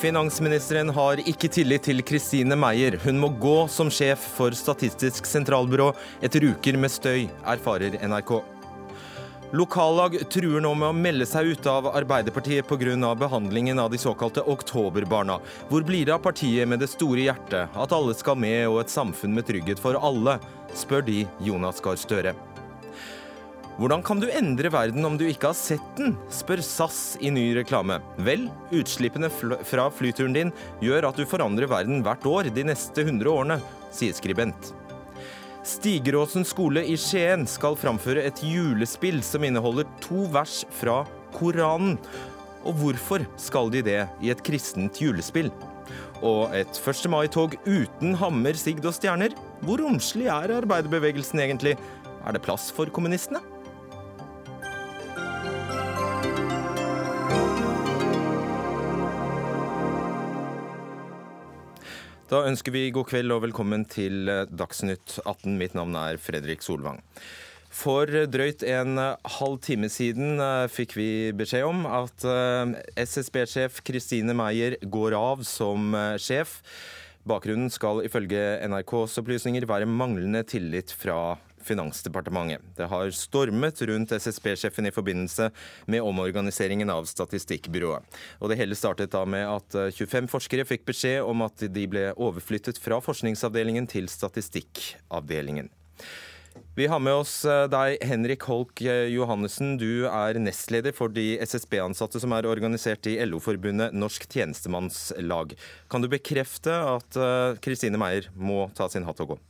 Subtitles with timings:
[0.00, 2.96] Finansministeren har ikke tillit til Kristine Meyer.
[3.04, 5.90] Hun må gå som sjef for Statistisk sentralbyrå
[6.24, 8.32] etter uker med støy, erfarer NRK.
[9.52, 13.14] Lokallag truer nå med å melde seg ut av Arbeiderpartiet pga.
[13.14, 15.38] behandlingen av de såkalte oktoberbarna.
[15.68, 18.90] Hvor blir det av partiet med det store hjertet, at alle skal med og et
[18.90, 20.38] samfunn med trygghet for alle,
[20.74, 22.49] spør de Jonas Gahr Støre.
[23.80, 27.46] Hvordan kan du endre verden om du ikke har sett den, spør SAS i ny
[27.56, 27.96] reklame.
[28.20, 28.42] Vel,
[28.76, 30.50] utslippene fra flyturen din
[30.84, 33.56] gjør at du forandrer verden hvert år de neste 100 årene,
[33.96, 34.74] sier skribent.
[35.64, 40.98] Stigeråsen skole i Skien skal framføre et julespill som inneholder to vers fra
[41.38, 41.96] Koranen.
[42.68, 45.48] Og hvorfor skal de det i et kristent julespill?
[46.20, 47.08] Og et 1.
[47.08, 49.32] mai-tog uten hammer, sigd og stjerner?
[49.64, 51.78] Hvor romslig er arbeiderbevegelsen egentlig?
[52.20, 53.40] Er det plass for kommunistene?
[62.30, 65.56] Da ønsker vi god kveld og velkommen til eh, Dagsnytt 18.
[65.58, 67.00] Mitt navn er Fredrik Solvang.
[67.74, 69.00] For drøyt en
[69.34, 75.42] halv time siden eh, fikk vi beskjed om at eh, SSB-sjef Kristine Meyer går av
[75.42, 75.90] som
[76.22, 76.60] sjef.
[77.26, 82.62] Bakgrunnen skal ifølge NRKs opplysninger være manglende tillit fra Finansdepartementet.
[82.76, 85.50] Det har stormet rundt SSB-sjefen i forbindelse
[85.86, 88.20] med omorganiseringen av statistikkbyrået.
[88.40, 91.86] Og Det hele startet da med at 25 eh, forskere fikk beskjed om at de
[91.90, 95.70] ble overflyttet fra forskningsavdelingen til statistikkavdelingen.
[96.74, 99.76] Vi har med oss eh, deg, Henrik Holk eh, Johannessen.
[99.78, 105.54] Du er nestleder for de SSB-ansatte som er organisert i LO-forbundet Norsk tjenestemannslag.
[105.92, 107.20] Kan du bekrefte at
[107.62, 109.40] Kristine Meier må ta sin hatt og gå?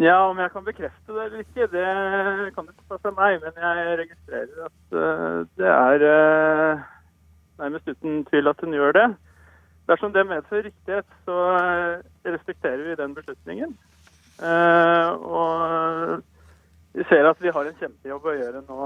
[0.00, 3.38] Ja, om jeg kan bekrefte det eller ikke, det kan ikke ta fra meg.
[3.44, 6.82] Men jeg registrerer at uh, det er uh,
[7.62, 9.08] nærmest uten tvil at hun gjør det.
[9.88, 13.76] Dersom det medfører riktighet, så uh, respekterer vi den beslutningen.
[15.34, 16.22] og
[16.94, 18.78] vi ser at vi har en kjempejobb å gjøre nå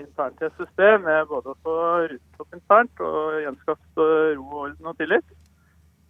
[0.00, 4.96] internt i SSB, med både å få ryddet opp internt og gjenskapt ro, orden og
[4.96, 5.28] tillit.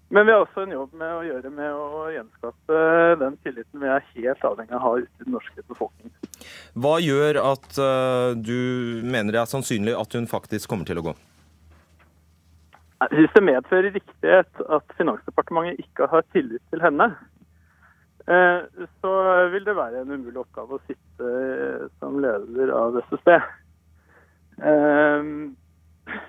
[0.08, 2.76] Men vi har også en jobb med å gjøre med å gjenskape
[3.20, 6.14] den tilliten vi er helt avhengig av å ha ute i den norske befolkningen.
[6.80, 11.10] Hva gjør at uh, du mener det er sannsynlig at hun faktisk kommer til å
[11.10, 11.14] gå?
[13.12, 17.10] Hvis det medfører riktighet at Finansdepartementet ikke har tillit til henne,
[18.32, 18.64] uh,
[19.04, 19.12] så
[19.52, 23.36] vil det være en umulig oppgave å sitte som leder av SSB.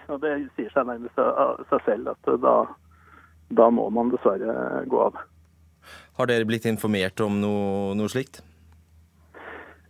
[0.09, 2.57] Og det sier seg nærmest av seg selv at da
[3.49, 5.17] da må man dessverre gå av.
[6.19, 8.41] Har dere blitt informert om noe, noe slikt?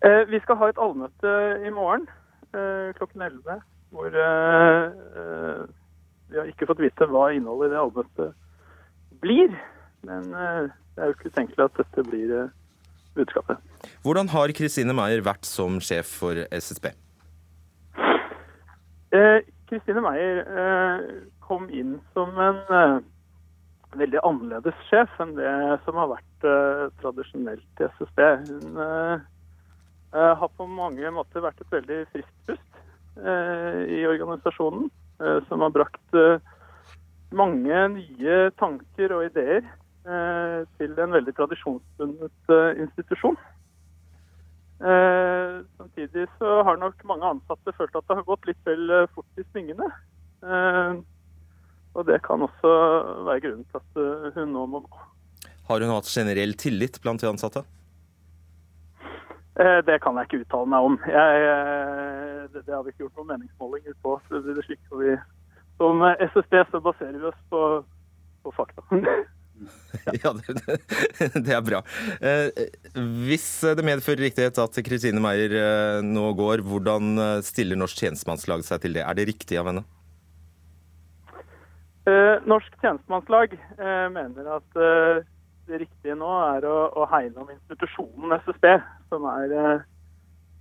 [0.05, 1.31] Eh, vi skal ha et allmøte
[1.65, 2.05] i morgen
[2.53, 3.57] eh, klokken 11.
[3.89, 4.85] Hvor eh,
[5.21, 5.63] eh,
[6.29, 9.57] vi har ikke fått vite hva innholdet i det allmøtet blir.
[10.07, 12.55] Men eh, det er jo ikke utenkelig at dette blir eh,
[13.17, 13.59] budskapet.
[14.05, 16.91] Hvordan har Kristine Meier vært som sjef for SSB?
[19.69, 20.43] Kristine Meier
[21.41, 22.59] kom inn som en
[23.97, 25.51] veldig annerledes sjef enn det
[25.85, 28.21] som har vært uh, tradisjonelt i SSB.
[28.49, 29.17] Hun uh,
[30.13, 32.81] har på mange måter vært et veldig friskt pust
[33.21, 34.89] uh, i organisasjonen,
[35.49, 36.13] som har brakt
[37.35, 39.65] mange nye tanker og ideer
[40.79, 42.53] til en veldig tradisjonsbundet
[42.85, 43.35] institusjon.
[44.79, 49.43] samtidig så har nok mange ansatte følt at det har gått litt vel fort i
[49.51, 49.91] svingene.
[51.99, 52.69] Og det kan også
[53.27, 55.01] være grunnen til at eh, hun nå må gå.
[55.67, 57.65] Har hun hatt generell tillit blant de ansatte?
[59.59, 60.95] Eh, det kan jeg ikke uttale meg om.
[61.11, 64.15] Jeg, eh, det, det, har vi ikke gjort noen meningsmålinger på.
[64.29, 65.17] Så det slik vi,
[65.81, 67.65] som SSB så baserer vi oss på,
[68.47, 68.85] på fakta.
[70.23, 70.79] ja, det,
[71.35, 71.81] det, er bra.
[73.27, 78.95] hvis det medfører riktighet at Kristine Meier nå går, hvordan stiller Norsk tjenestemannslag seg til
[78.95, 79.03] det?
[79.03, 79.83] Er det riktig av henne?
[82.09, 85.21] Eh, Norsk tjenestemannslag eh, mener at eh,
[85.69, 88.65] det riktige nå er å, å hegne om institusjonen SSB,
[89.11, 89.83] som er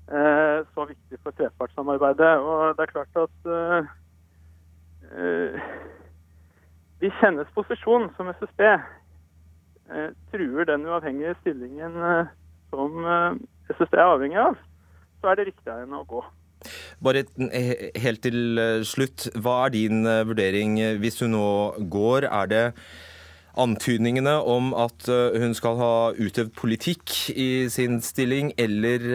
[0.08, 2.30] så viktig for trepartssamarbeidet.
[2.40, 3.80] Og det er klart at eh,
[7.00, 8.64] de kjennes posisjon som SSB
[10.32, 11.96] truer den uavhengige stillingen
[12.72, 12.90] som
[13.68, 14.56] SSB er avhengig av,
[15.20, 16.24] så er det riktig av henne å gå.
[17.04, 17.24] Bare
[18.02, 21.50] helt til eh, slutt, hva er din eh, vurdering hvis hun nå
[21.92, 22.26] går?
[22.26, 22.64] Er det
[23.58, 29.06] antydningene om at eh, hun skal ha utøvd politikk i sin stilling, eller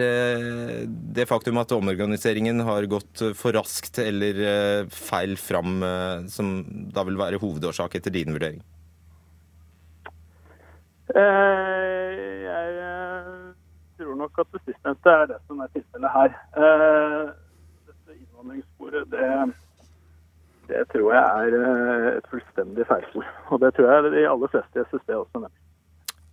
[0.88, 5.84] det faktum at omorganiseringen har gått for raskt eller feil fram,
[6.32, 6.56] som
[6.92, 8.64] da vil være hovedårsak etter din vurdering?
[11.14, 12.66] Jeg
[13.98, 16.30] tror nok at det sistnevnte er det som er tilfellet her.
[18.44, 19.54] Innvandringssporet, det
[20.68, 23.26] det tror jeg er eh, et fullstendig feilspor.
[23.52, 25.60] Og det tror jeg de aller fleste i SSB også mener.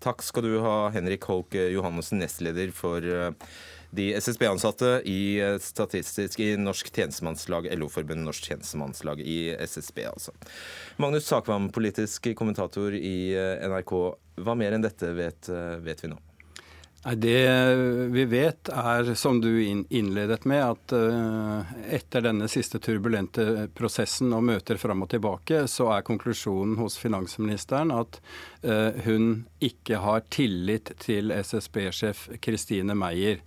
[0.02, 3.52] Takk skal du ha, Henrik Holk Johannessen, nestleder for eh,
[3.92, 10.34] de SSB-ansatte i eh, Statistisk i Norsk tjenestemannslag, LO-forbundet Norsk tjenestemannslag i SSB, altså.
[10.96, 13.36] Magnus Sakvam, politisk kommentator i
[13.68, 13.96] NRK.
[14.42, 15.52] Hva mer enn dette vet,
[15.84, 16.24] vet vi nå?
[17.04, 17.76] Det
[18.14, 19.50] vi vet er, som du
[19.90, 25.90] innledet med, at eh, etter denne siste turbulente prosessen og møter fram og tilbake, så
[25.96, 28.22] er konklusjonen hos finansministeren at
[28.62, 33.42] eh, hun ikke har tillit til SSB-sjef Kristine Meyer.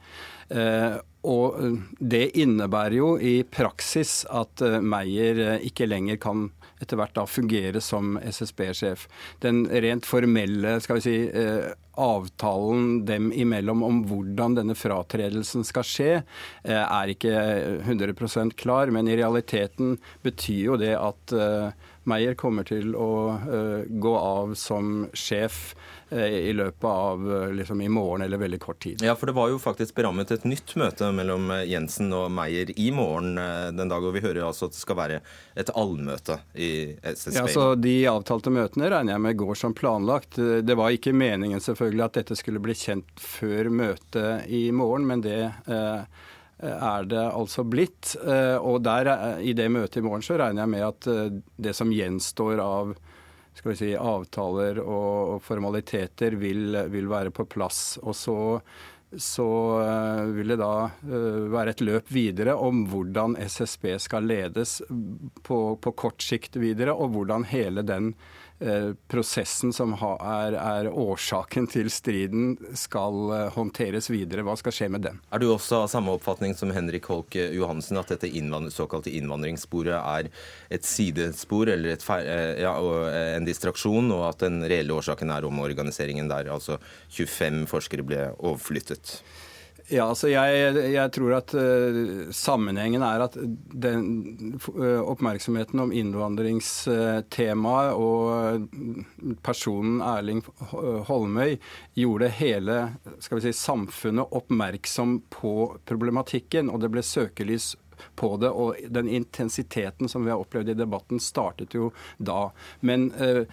[0.50, 1.62] Eh, og
[2.02, 6.48] det innebærer jo i praksis at Meyer ikke lenger kan
[6.84, 9.08] etter hvert da fungere som SSB-sjef.
[9.44, 15.86] Den rent formelle skal vi si, eh, avtalen dem imellom om hvordan denne fratredelsen skal
[15.86, 16.12] skje,
[16.64, 17.34] eh, er ikke
[17.86, 18.90] 100% klar.
[18.90, 21.70] Men i realiteten betyr jo det at eh,
[22.10, 23.10] Meyer kommer til å
[23.88, 25.74] gå av som sjef
[26.14, 27.24] i løpet av
[27.56, 29.02] liksom, i morgen eller veldig kort tid.
[29.02, 32.90] Ja, for det var jo faktisk berammet et nytt møte mellom Jensen og Meyer i
[32.94, 33.34] morgen
[33.74, 35.20] den dag, og vi hører altså at det skal være
[35.58, 36.70] et allmøte i
[37.00, 37.38] SSB.
[37.38, 40.38] Ja, så De avtalte møtene regner jeg med går som planlagt.
[40.38, 45.24] Det var ikke meningen selvfølgelig at dette skulle bli kjent før møtet i morgen, men
[45.24, 46.22] det eh,
[46.72, 48.14] er det altså blitt.
[48.24, 51.10] Eh, og der, eh, i det møtet i morgen så regner jeg med at
[51.68, 52.96] det som gjenstår av
[53.54, 58.00] skal vi si, avtaler og formaliteter, vil, vil være på plass.
[58.02, 58.38] Og så
[59.18, 64.80] så eh, vil det da eh, være et løp videre om hvordan SSB skal ledes
[65.42, 68.24] på, på kort sikt videre, og hvordan hele den eh,
[69.10, 74.44] prosessen som er, er, årsaken til striden, skal håndteres videre.
[74.46, 75.18] Hva skal skje med den?
[75.34, 79.96] Er du også av samme oppfatning som Henrik Holk Johansen, at dette innvandring, såkalte innvandringssporet
[79.98, 80.30] er
[80.72, 82.06] et sidespor eller et,
[82.62, 82.74] ja,
[83.36, 86.78] en distraksjon, og at den reelle årsaken er omorganiseringen der altså
[87.10, 89.18] 25 forskere ble overflyttet?
[89.92, 97.92] Ja, altså jeg, jeg, tror at uh, sammenhengen er at den uh, oppmerksomheten om innvandringstemaet
[97.92, 98.64] og
[99.44, 100.40] personen Erling
[100.70, 101.58] Holmøy
[102.00, 107.76] gjorde hele si, samfunnet oppmerksom på problematikken, og det ble søkelys
[108.18, 108.50] på det.
[108.50, 112.50] Og den intensiteten som vi har opplevd i debatten, startet jo da.
[112.80, 113.44] Men eh,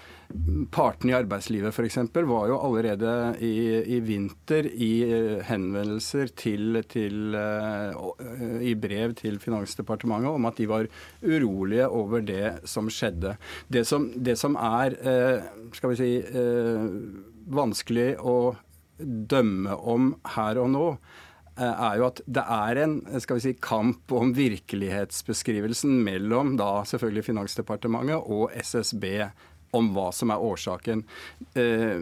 [0.73, 1.97] partene i arbeidslivet f.eks.
[2.15, 3.53] var jo allerede i,
[3.95, 10.69] i vinter i eh, henvendelser til, til eh, i brev til Finansdepartementet om at de
[10.69, 10.89] var
[11.21, 13.35] urolige over det som skjedde.
[13.71, 16.85] Det som, det som er eh, skal vi si, eh,
[17.51, 18.37] vanskelig å
[19.01, 21.20] dømme om her og nå, Eh,
[21.59, 27.27] er jo at det er en skal vi si, kamp om virkelighetsbeskrivelsen mellom da selvfølgelig
[27.27, 29.05] Finansdepartementet og SSB
[29.77, 31.03] om hva som er årsaken.
[31.59, 31.99] Eh,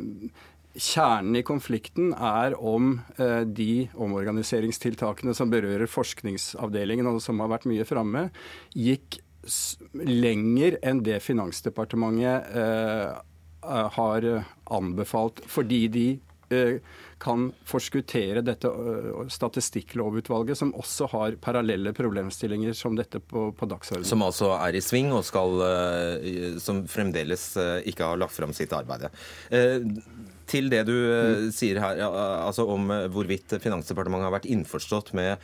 [0.80, 7.68] kjernen i konflikten er om eh, de omorganiseringstiltakene som berører forskningsavdelingen, og som har vært
[7.70, 8.30] mye framme,
[8.74, 9.22] gikk
[10.06, 12.50] lenger enn det Finansdepartementet
[13.96, 14.26] har
[14.76, 16.08] anbefalt, fordi de
[17.20, 18.72] kan forskuttere dette
[19.34, 24.08] statistikklovutvalget, som også har parallelle problemstillinger som dette på, på dagsordenen.
[24.08, 25.60] Som altså er i sving, og skal,
[26.64, 27.52] som fremdeles
[27.90, 29.10] ikke har lagt fram sitt arbeid.
[30.50, 31.50] Til det du mm.
[31.54, 35.36] sier her, altså om hvorvidt Finansdepartementet har vært innforstått med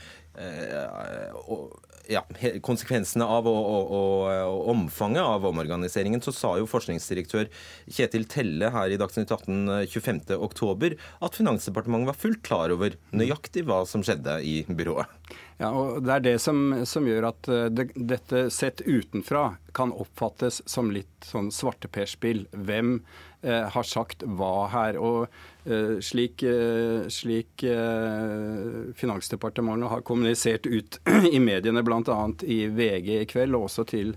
[2.11, 2.21] ja,
[2.65, 7.49] konsekvensene av og, og, og, omfanget av omorganiseringen, så sa jo forskningsdirektør
[7.87, 13.83] Kjetil Telle her i Dagsnytt 18 25.10 at Finansdepartementet var fullt klar over nøyaktig hva
[13.89, 15.11] som skjedde i byrået.
[15.57, 19.93] Ja, og Det er det som, som gjør at eh, det, dette sett utenfra kan
[19.95, 22.45] oppfattes som litt sånn svarteperspill.
[22.51, 23.03] Hvem eh,
[23.45, 24.97] har sagt hva her?
[25.01, 25.27] Og
[25.65, 30.99] eh, slik, eh, slik eh, Finansdepartementet har kommunisert ut
[31.35, 32.19] i mediene, bl.a.
[32.43, 34.15] i VG i kveld, og også til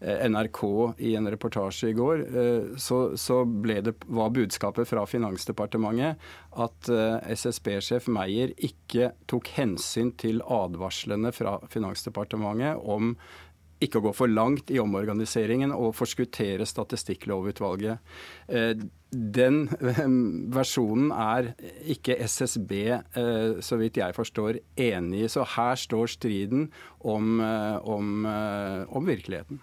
[0.00, 0.60] Eh, NRK
[0.98, 6.16] i en reportasje i går, eh, så, så det, var budskapet fra Finansdepartementet
[6.56, 13.12] at eh, SSB-sjef Meyer ikke tok hensyn til advarslene fra Finansdepartementet om
[13.80, 18.02] ikke å gå for langt i omorganiseringen og forskuttere Statistikklovutvalget.
[18.48, 18.74] Eh,
[19.10, 19.64] den
[20.54, 21.52] versjonen er
[21.90, 22.74] ikke SSB,
[23.58, 25.30] så vidt jeg forstår, enig i.
[25.32, 26.68] Så her står striden
[27.02, 27.40] om,
[27.82, 28.22] om,
[28.86, 29.58] om virkeligheten.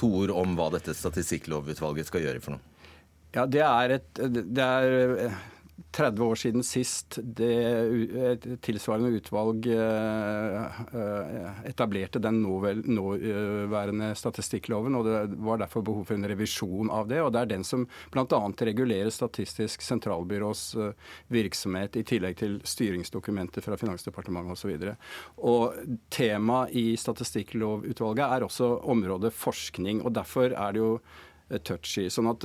[0.00, 2.64] To ord om hva dette Statistikklovutvalget skal gjøre for noe.
[3.36, 5.36] Ja, det er et det er
[5.92, 7.52] 30 år siden sist det,
[8.30, 14.94] et tilsvarende utvalg eh, eh, etablerte den nåværende statistikkloven.
[14.96, 17.20] og Det var derfor behov for en revisjon av det.
[17.20, 18.40] og Det er den som bl.a.
[18.70, 24.96] regulerer Statistisk sentralbyrås eh, virksomhet, i tillegg til styringsdokumenter fra Finansdepartementet osv.
[26.08, 30.04] Temaet i Statistikklovutvalget er også området forskning.
[30.04, 30.96] og Derfor er det jo
[31.62, 32.08] touchy.
[32.10, 32.42] sånn at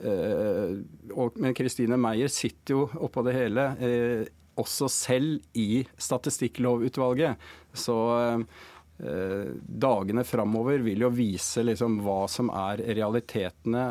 [0.00, 4.22] og, men Kristine Meyer sitter jo oppå det hele, eh,
[4.58, 7.40] også selv i Statistikklovutvalget.
[7.72, 9.52] Så eh,
[9.86, 13.84] dagene framover vil jo vise liksom hva som er realitetene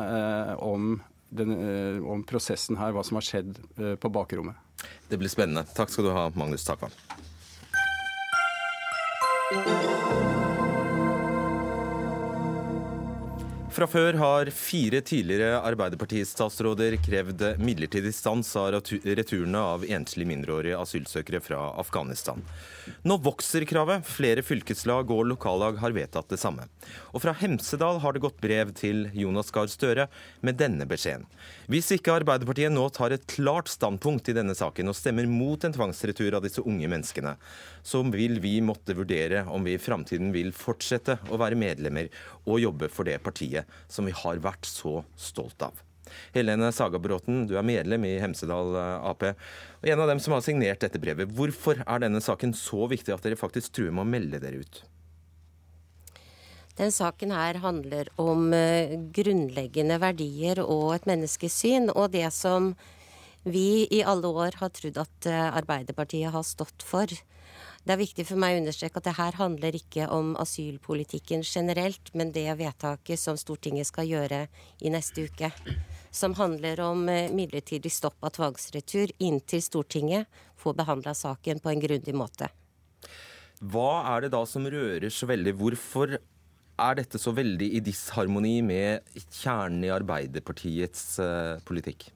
[0.62, 0.94] om,
[1.28, 1.56] den,
[2.06, 3.58] om prosessen her, hva som har skjedd
[4.00, 4.56] på bakrommet.
[5.10, 5.66] Det blir spennende.
[5.76, 6.94] Takk skal du ha, Magnus Takvam.
[13.72, 21.40] Fra før har fire tidligere Arbeiderpartistatsråder krevd midlertidig stans av returene av enslige mindreårige asylsøkere
[21.40, 22.44] fra Afghanistan.
[23.08, 24.04] Nå vokser kravet.
[24.04, 26.66] Flere fylkeslag og lokallag har vedtatt det samme.
[27.16, 30.10] Og fra Hemsedal har det gått brev til Jonas Gahr Støre
[30.44, 31.24] med denne beskjeden.
[31.72, 35.72] Hvis ikke Arbeiderpartiet nå tar et klart standpunkt i denne saken og stemmer mot en
[35.72, 37.38] tvangsretur av disse unge menneskene,
[37.82, 42.10] så vil vi måtte vurdere om vi i framtiden vil fortsette å være medlemmer
[42.46, 45.74] og jobbe for det partiet som vi har vært så stolt av.
[46.34, 50.44] Helene Sagabråten, du er medlem i Hemsedal eh, Ap, og en av dem som har
[50.44, 51.30] signert dette brevet.
[51.32, 54.82] Hvorfor er denne saken så viktig at dere faktisk truer med å melde dere ut?
[56.78, 61.90] Den saken her handler om eh, grunnleggende verdier og et menneskesyn.
[61.92, 62.72] Og det som
[63.44, 67.12] vi i alle år har trodd at eh, Arbeiderpartiet har stått for.
[67.82, 72.12] Det er viktig for meg å understreke at det her handler ikke om asylpolitikken generelt,
[72.14, 74.44] men det vedtaket som Stortinget skal gjøre
[74.86, 75.50] i neste uke.
[76.14, 80.30] Som handler om eh, midlertidig stopp av tvangsretur inntil Stortinget
[80.62, 82.52] får behandla saken på en grundig måte.
[83.58, 85.58] Hva er det da som rører så veldig?
[85.58, 92.12] Hvorfor er dette så veldig i disharmoni med kjernen i Arbeiderpartiets eh, politikk?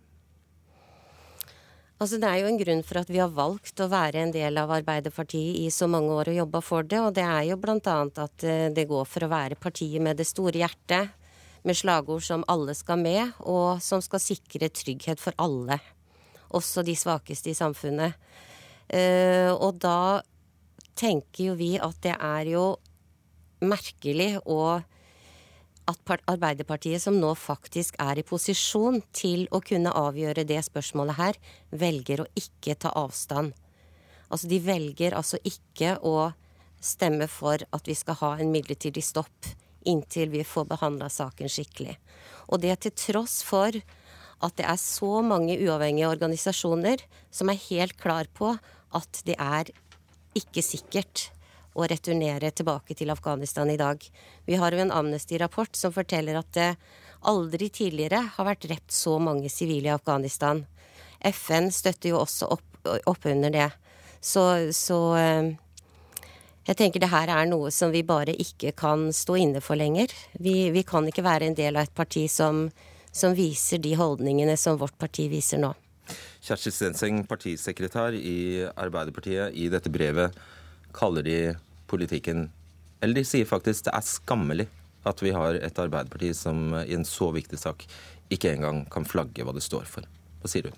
[1.96, 4.58] Altså Det er jo en grunn for at vi har valgt å være en del
[4.60, 6.98] av Arbeiderpartiet i så mange år og jobba for det.
[7.00, 7.94] Og det er jo bl.a.
[8.04, 11.14] at eh, det går for å være partiet med det store hjertet.
[11.66, 15.80] Med slagord som 'alle skal med', og som skal sikre trygghet for alle.
[16.54, 18.14] Også de svakeste i samfunnet.
[18.86, 20.22] Uh, og da
[20.94, 22.76] tenker jo vi at det er jo
[23.66, 24.78] merkelig å
[25.86, 31.38] at Arbeiderpartiet, som nå faktisk er i posisjon til å kunne avgjøre det spørsmålet her,
[31.70, 33.54] velger å ikke ta avstand.
[34.26, 36.32] Altså de velger altså ikke å
[36.82, 39.46] stemme for at vi skal ha en midlertidig stopp
[39.86, 41.94] inntil vi får behandla saken skikkelig.
[42.50, 43.78] Og det til tross for
[44.44, 47.02] at det er så mange uavhengige organisasjoner
[47.32, 48.56] som er helt klar på
[48.96, 49.70] at det er
[50.36, 51.30] ikke sikkert
[51.76, 54.00] å returnere tilbake til Afghanistan i dag.
[54.48, 56.70] Vi har jo en Amnesty-rapport som forteller at det
[57.26, 60.64] aldri tidligere har vært drept så mange sivile i Afghanistan.
[61.20, 62.66] FN støtter jo også opp,
[63.04, 63.68] opp under det.
[64.20, 64.42] Så,
[64.72, 65.52] så eh,
[66.66, 70.12] jeg tenker det her er noe som vi bare ikke kan stå inne for lenger.
[70.40, 72.66] Vi, vi kan ikke være en del av et parti som,
[73.12, 75.74] som viser de holdningene som vårt parti viser nå.
[76.46, 80.34] Kjersti Stenseng, partisekretær i Arbeiderpartiet, i dette brevet
[80.96, 81.38] kaller de
[81.90, 82.48] politikken
[83.00, 84.66] Eller de sier faktisk det er skammelig
[85.06, 87.84] at vi har et Arbeiderparti som i en så viktig sak
[88.32, 90.06] ikke engang kan flagge hva det står for.
[90.42, 90.72] Hva sier du?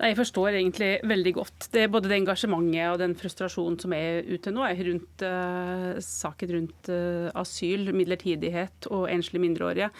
[0.00, 1.66] Jeg forstår egentlig veldig godt.
[1.74, 5.98] Det er både det engasjementet og den frustrasjonen som er ute nå, er rundt uh,
[6.04, 9.90] saken rundt uh, asyl, midlertidighet og enslige mindreårige.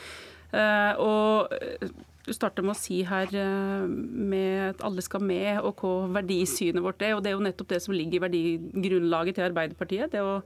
[0.54, 1.90] Uh, og
[2.30, 6.84] du starter med å si her eh, med at alle skal med, og hva verdisynet
[6.84, 7.16] vårt er.
[7.16, 10.14] og Det er jo nettopp det som ligger i verdigrunnlaget til Arbeiderpartiet.
[10.14, 10.38] Det å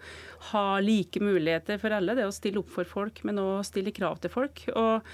[0.51, 2.17] ha like muligheter for alle.
[2.17, 4.65] Det å stille opp for folk, men òg stille krav til folk.
[4.73, 5.05] Og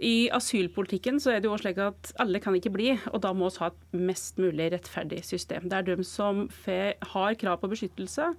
[0.00, 3.50] i asylpolitikken så er det jo slik at alle kan ikke bli, og da må
[3.50, 5.68] vi ha et mest mulig rettferdig system.
[5.68, 6.46] Der de som
[7.12, 8.30] har krav på beskyttelse,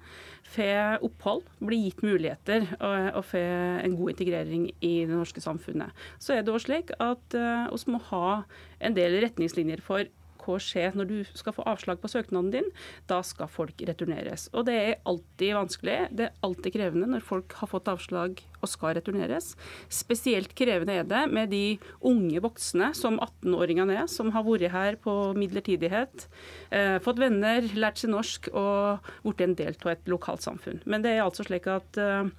[0.55, 5.93] får opphold, blir gitt muligheter og, og får en god integrering i det norske samfunnet.
[6.19, 8.41] Så er det også slik at uh, vi må ha
[8.81, 10.09] en del retningslinjer for
[10.41, 12.69] hva skjer når du skal få avslag på søknaden din.
[13.09, 14.47] Da skal folk returneres.
[14.55, 15.97] Og det er alltid vanskelig.
[16.17, 19.53] Det er alltid krevende når folk har fått avslag og skal returneres.
[19.91, 24.97] Spesielt krevende er det med de unge voksne, som 18-åringene er, som har vært her
[25.01, 26.27] på midlertidighet,
[26.69, 30.83] eh, fått venner, lært seg norsk og blitt en del av et lokalsamfunn.
[30.85, 32.29] Men det er altså slik at eh,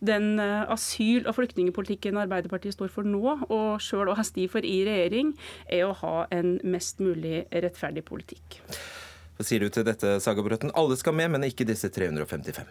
[0.00, 4.66] den eh, asyl- og flyktningpolitikken Arbeiderpartiet står for nå, og sjøl å ha sti for
[4.66, 5.34] i regjering,
[5.68, 8.60] er å ha en mest mulig rettferdig politikk.
[9.36, 10.72] Hva sier du til dette, Saga Brøtten?
[10.74, 12.68] Alle skal med, men ikke disse 355.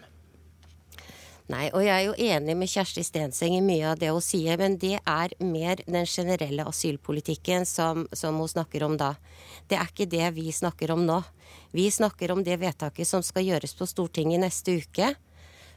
[1.53, 4.57] Nei, og jeg er jo enig med Kjersti Stenseng i mye av det hun sier,
[4.57, 9.11] men det er mer den generelle asylpolitikken som, som, hun snakker om da.
[9.69, 11.19] Det er ikke det vi snakker om nå.
[11.77, 15.13] Vi snakker om det vedtaket som skal gjøres på Stortinget neste uke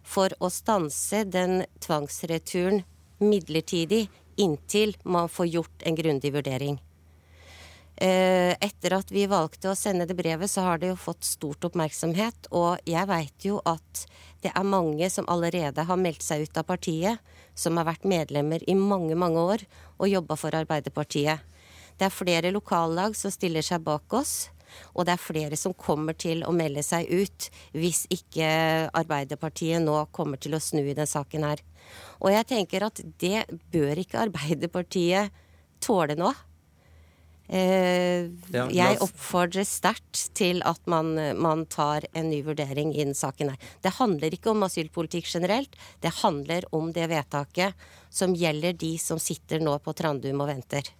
[0.08, 2.82] for å stanse den tvangsreturen
[3.20, 4.06] midlertidig
[4.38, 6.78] inntil man får gjort en grundig vurdering.
[7.98, 11.66] Eh, etter at vi valgte å sende det brevet, så har det jo fått stort
[11.66, 12.46] oppmerksomhet.
[12.54, 14.04] Og jeg veit jo at
[14.44, 17.18] det er mange som allerede har meldt seg ut av partiet,
[17.58, 19.66] som har vært medlemmer i mange, mange år
[19.98, 21.42] og jobba for Arbeiderpartiet.
[21.98, 24.52] Det er flere lokallag som stiller seg bak oss.
[24.94, 28.48] Og det er flere som kommer til å melde seg ut hvis ikke
[28.98, 31.62] Arbeiderpartiet nå kommer til å snu i den saken her.
[32.20, 35.34] Og jeg tenker at det bør ikke Arbeiderpartiet
[35.84, 36.32] tåle nå.
[37.48, 43.54] Eh, jeg oppfordrer sterkt til at man, man, tar en ny vurdering i den saken
[43.54, 43.70] her.
[43.80, 49.20] Det handler ikke om asylpolitikk generelt, det handler om det vedtaket som gjelder de som
[49.22, 50.92] sitter nå på Trandum og venter.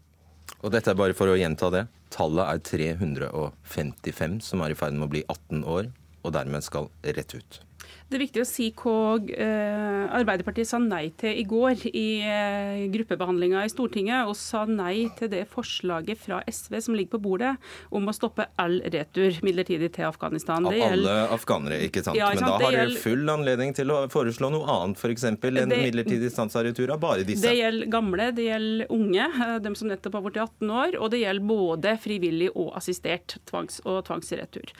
[0.62, 1.84] Og dette er bare for å gjenta det.
[2.14, 5.90] Tallet er 355 som er i ferd med å bli 18 år
[6.24, 7.60] og dermed skal rett ut.
[8.08, 12.86] Det er viktig å si hva eh, Arbeiderpartiet sa nei til i går i eh,
[12.88, 17.50] gruppebehandlinga i Stortinget, og sa nei til det forslaget fra SV som ligger på bordet
[17.92, 20.64] om å stoppe all retur midlertidig til Afghanistan.
[20.64, 22.16] Av alle afghanere, ikke sant.
[22.16, 22.54] Ja, ikke sant?
[22.54, 25.28] Men da har dere full anledning til å foreslå noe annet, f.eks.
[25.28, 27.44] en det, midlertidig stans av retur av bare disse.
[27.44, 31.12] Det gjelder gamle, det gjelder unge, eh, dem som nettopp har blitt 18 år, og
[31.12, 34.72] det gjelder både frivillig og assistert tvangs- og tvangsretur.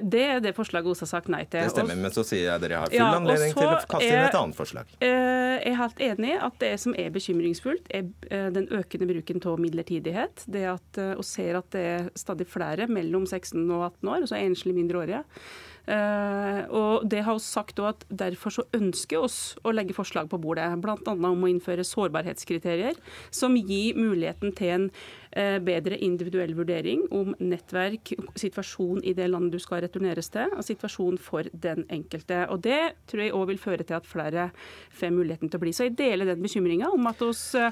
[0.00, 1.68] Det er det forslaget OSA har sagt nei til.
[1.68, 4.08] Det stemmer, men så sier jeg det dere har full ja, anledning til å kaste
[4.08, 4.92] inn et annet forslag.
[5.04, 9.42] Eh, jeg er helt enig at det som er bekymringsfullt, er eh, den økende bruken
[9.50, 10.46] av midlertidighet.
[10.50, 14.22] Det at, og eh, ser at det er stadig flere mellom 16 og 18 år,
[14.22, 15.24] altså enslige mindreårige.
[15.90, 20.38] Uh, og det har vi sagt at Derfor så ønsker oss å legge forslag på
[20.38, 20.98] bordet, bl.a.
[21.08, 22.98] om å innføre sårbarhetskriterier
[23.34, 24.86] som gir muligheten til en
[25.30, 31.20] bedre individuell vurdering om nettverk, situasjon i det landet du skal returneres til, og situasjon
[31.22, 32.42] for den enkelte.
[32.50, 34.50] Og Det tror jeg òg vil føre til at flere
[34.90, 35.72] får muligheten til å bli.
[35.72, 37.70] Så jeg deler den bekymringa om at oss uh,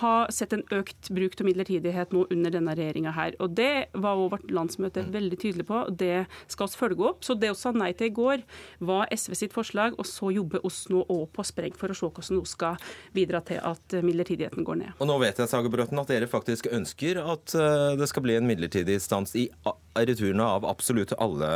[0.00, 3.36] har sett en økt bruk av midlertidighet nå under denne regjeringa her.
[3.42, 5.82] Og Det var òg vårt landsmøte veldig tydelig på.
[5.88, 7.24] og Det skal vi følge opp.
[7.26, 8.44] Så det vi sa nei til i går,
[8.86, 12.06] var SV sitt forslag, og så jobber oss nå òg på spreng for å se
[12.06, 12.80] hvordan vi skal
[13.16, 14.96] bidra til at midlertidigheten går ned.
[15.00, 18.46] Og nå vet jeg Sagerbrøten, at dere faktisk ønsker at eh, det skal bli en
[18.48, 19.48] midlertidig stans i
[19.96, 21.50] returene av absolutt alle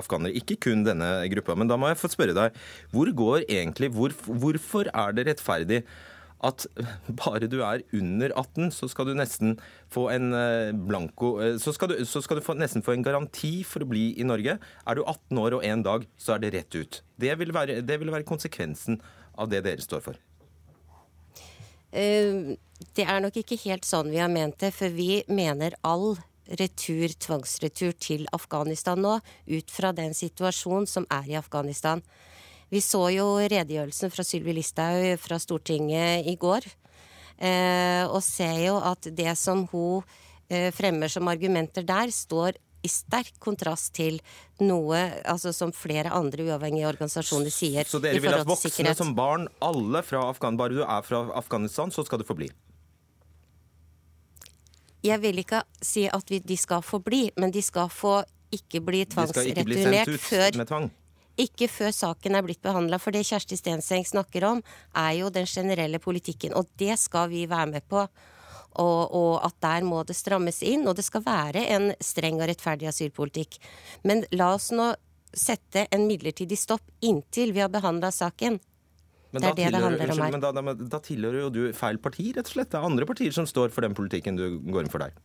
[0.00, 1.56] afghanere, ikke kun denne gruppa.
[1.58, 2.60] Men da må jeg få spørre deg,
[2.92, 5.84] hvor går egentlig, hvor, hvorfor er det rettferdig
[6.44, 6.66] at
[7.22, 9.56] bare du er under 18, så skal du nesten
[9.92, 13.06] få en eh, blanko eh, Så skal du, så skal du få, nesten få en
[13.06, 14.58] garanti for å bli i Norge.
[14.58, 17.02] Er du 18 år og én dag, så er det rett ut.
[17.16, 19.00] Det vil, være, det vil være konsekvensen
[19.36, 20.25] av det dere står for.
[21.96, 22.54] Uh,
[22.96, 26.16] det er nok ikke helt sånn vi har ment det, for vi mener all
[26.60, 32.02] retur, tvangsretur til Afghanistan nå, ut fra den situasjonen som er i Afghanistan.
[32.70, 36.66] Vi så jo redegjørelsen fra Sylvi Listhaug fra Stortinget i går,
[37.38, 40.02] eh, og ser jo at det som hun
[40.50, 44.20] eh, fremmer som argumenter der, står i sterk kontrast til
[44.62, 47.88] noe altså som flere andre uavhengige organisasjoner sier.
[47.88, 51.92] Så dere vil at voksne som barn, alle fra Afghanistan, bare du er fra Afghanistan,
[51.94, 52.50] så skal du få bli?
[55.06, 58.20] Jeg vil ikke si at vi, de skal få bli, men de skal få
[58.54, 60.88] ikke bli tvangsreturnert før tvang?
[61.36, 62.98] Ikke før saken er blitt behandla.
[63.02, 64.62] For det Kjersti Stenseng snakker om,
[64.96, 66.54] er jo den generelle politikken.
[66.56, 68.06] Og det skal vi være med på.
[68.82, 70.86] Og, og, at der må det strammes inn.
[70.88, 73.58] Og det skal være en streng og rettferdig asylpolitikk.
[74.06, 74.92] Men la oss nå
[75.36, 78.58] sette en midlertidig stopp inntil vi har behandla saken.
[79.34, 80.32] Men det er det det handler om her.
[80.32, 82.70] Men da, da, da, tilhører jo du feil parti, rett og slett.
[82.72, 85.16] Det er andre partier som står for den politikken du går inn for der.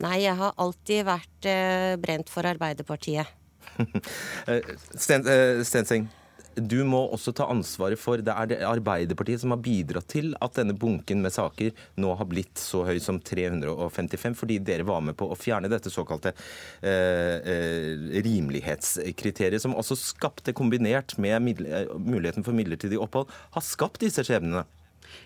[0.00, 3.36] Nei, jeg har alltid vært uh, brent for Arbeiderpartiet.
[3.76, 6.08] Stensing, Sten, uh, Stenseng,
[6.56, 10.56] du må også ta ansvaret for Det er det Arbeiderpartiet som har bidratt til at
[10.58, 15.16] denne bunken med saker nå har blitt så høy som 355, fordi dere var med
[15.18, 22.46] på å fjerne dette såkalte eh, eh, rimelighetskriteriet, som også skapte, kombinert med eh, muligheten
[22.46, 24.66] for midlertidig opphold, har skapt disse skjebnene.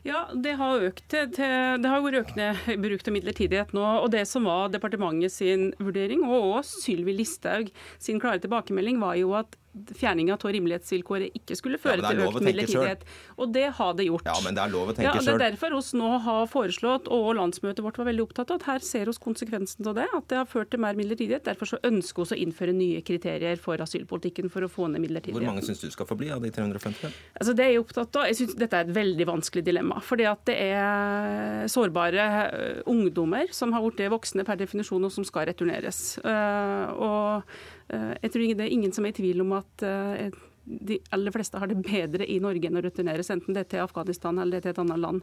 [0.05, 3.85] Ja, det har, økt det har vært økende bruk av midlertidighet nå.
[4.05, 9.19] og Det som var departementet sin vurdering, og også Sylvi Listhaug sin klare tilbakemelding, var
[9.21, 9.59] jo at
[9.99, 13.05] fjerning av rimelighetsvilkåret ikke skulle føre ja, til økt midlertidighet.
[13.41, 14.29] Og det har det gjort.
[14.29, 15.41] Ja, men Det er lov å tenke ja, selv.
[15.41, 18.69] Det er derfor oss nå har foreslått, og landsmøtet vårt var veldig opptatt av, at
[18.71, 20.07] her ser oss konsekvensen av det.
[20.15, 21.47] At det har ført til mer midlertidighet.
[21.49, 25.43] Derfor så ønsker vi å innføre nye kriterier for asylpolitikken for å få ned midlertidigheten.
[25.43, 27.19] Hvor mange syns du skal få bli av de 350?
[27.35, 28.29] Altså, det er jeg opptatt av.
[28.31, 30.01] Jeg synes Dette er et veldig vanskelig dilemma.
[30.05, 35.27] fordi at det er sårbare eh, ungdommer som har blitt voksne per definisjon, og som
[35.27, 36.19] skal returneres.
[36.25, 37.45] Uh, og
[37.84, 41.33] Eh, jeg tror det er ingen som er i tvil om at eh, de aller
[41.35, 44.59] fleste har det bedre i Norge enn å returneres, enten det er til Afghanistan eller
[44.59, 45.21] er til et annet land.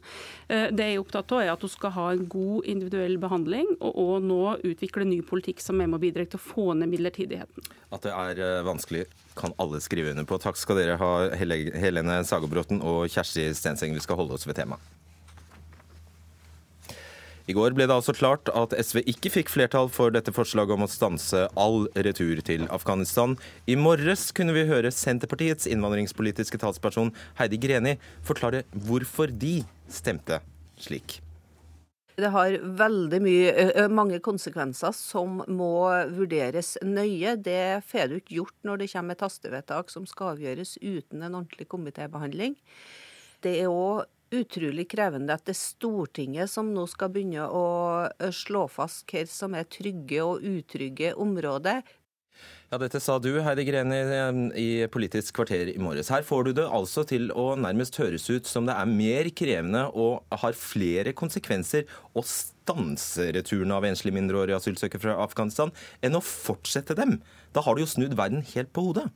[0.47, 3.73] Eh, det jeg er opptatt av, er at du skal ha en god individuell behandling,
[3.79, 4.41] og, og nå
[4.73, 7.73] utvikle ny politikk som er med og bidra til å få ned midlertidigheten.
[7.91, 10.39] At det er vanskelig, kan alle skrive under på.
[10.41, 13.95] Takk skal dere ha, Helene Sagerbråten og Kjersti Stenseng.
[13.97, 15.00] Vi skal holde oss ved temaet.
[17.51, 20.85] I går ble det altså klart at SV ikke fikk flertall for dette forslaget om
[20.85, 23.33] å stanse all retur til Afghanistan.
[23.67, 27.11] I morges kunne vi høre Senterpartiets innvandringspolitiske talsperson
[27.41, 29.57] Heidi Greni forklare hvorfor de
[29.91, 30.39] stemte
[30.79, 31.17] slik.
[32.21, 35.73] Det har veldig mye, mange konsekvenser som må
[36.13, 37.35] vurderes nøye.
[37.35, 41.41] Det får du ikke gjort når det kommer et hastevedtak som skal avgjøres uten en
[41.41, 42.55] ordentlig komitébehandling.
[43.43, 47.65] Det er òg utrolig krevende at det er Stortinget som nå skal begynne å
[48.33, 51.83] slå fast hva som er trygge og utrygge områder.
[52.71, 53.97] Ja, Dette sa du, Heidi Greni,
[54.55, 56.07] i Politisk kvarter i morges.
[56.13, 59.83] Her får du det altså til å nærmest høres ut som det er mer krevende
[59.91, 61.83] og har flere konsekvenser
[62.15, 67.19] å stanse returen av enslige mindreårige asylsøkere fra Afghanistan enn å fortsette dem.
[67.51, 69.09] Da har du jo snudd verden helt på hodet.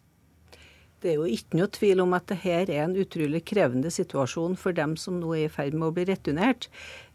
[1.06, 4.74] Det er jo ikke noe tvil om at dette er en utrolig krevende situasjon for
[4.74, 6.66] dem som nå er i ferd med å bli returnert.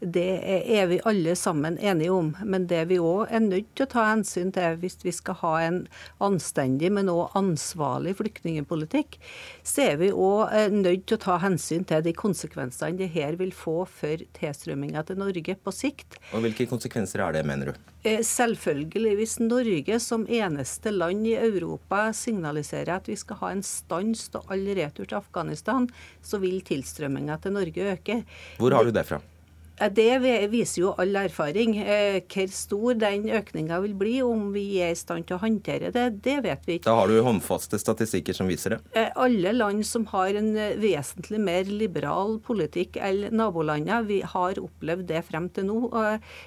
[0.00, 2.30] Det er vi alle sammen enige om.
[2.44, 5.52] Men det vi òg er nødt til å ta hensyn til hvis vi skal ha
[5.66, 5.80] en
[6.24, 9.18] anstendig, men òg ansvarlig flyktningpolitikk,
[9.62, 13.36] så er vi òg eh, nødt til å ta hensyn til de konsekvensene det her
[13.40, 16.16] vil få for tilstrømminga til Norge på sikt.
[16.32, 17.90] Og Hvilke konsekvenser er det, mener du?
[18.00, 23.60] Eh, selvfølgelig, hvis Norge som eneste land i Europa signaliserer at vi skal ha en
[23.66, 25.90] stans av all retur til Afghanistan,
[26.24, 28.22] så vil tilstrømminga til Norge øke.
[28.56, 29.20] Hvor har du det fra?
[29.88, 30.18] Det
[30.52, 31.78] viser jo all erfaring.
[31.80, 35.88] Eh, hvor stor den økninga vil bli, om vi er i stand til å håndtere
[35.94, 36.88] det, det vet vi ikke.
[36.90, 38.80] Da har du håndfaste statistikker som viser det?
[38.92, 44.60] Eh, alle land som har en eh, vesentlig mer liberal politikk enn nabolandene, vi har
[44.60, 45.78] opplevd det frem til nå.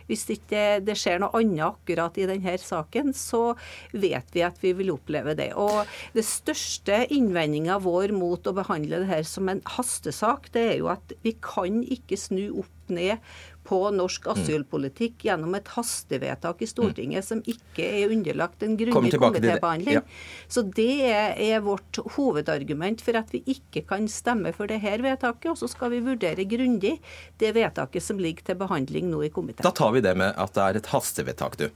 [0.07, 3.55] Hvis ikke det skjer noe annet akkurat i denne saken, så
[3.97, 5.51] vet vi at vi vil oppleve det.
[5.57, 10.77] Og Det største innvendinga vår mot å behandle det her som en hastesak, det er
[10.83, 13.19] jo at vi kan ikke snu opp ned
[13.67, 20.01] på norsk asylpolitikk gjennom et hastevedtak i Stortinget som ikke er underlagt en grundig komitébehandling.
[20.01, 20.03] Ja.
[20.51, 25.51] Så det er, vårt hovedargument for at vi ikke kan stemme for det her vedtaket.
[25.53, 26.97] Og så skal vi vurdere grundig
[27.41, 29.65] det vedtaket som ligger til behandling nå i komiteen.
[29.65, 31.67] Da tar vi det med at det er et hastevedtak, du.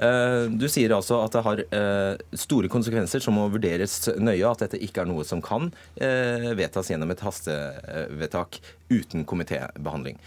[0.00, 4.66] Eh, du sier altså at det har eh, store konsekvenser som må vurderes nøye, at
[4.66, 10.18] dette ikke er noe som kan eh, vedtas gjennom et hastevedtak uten komitébehandling.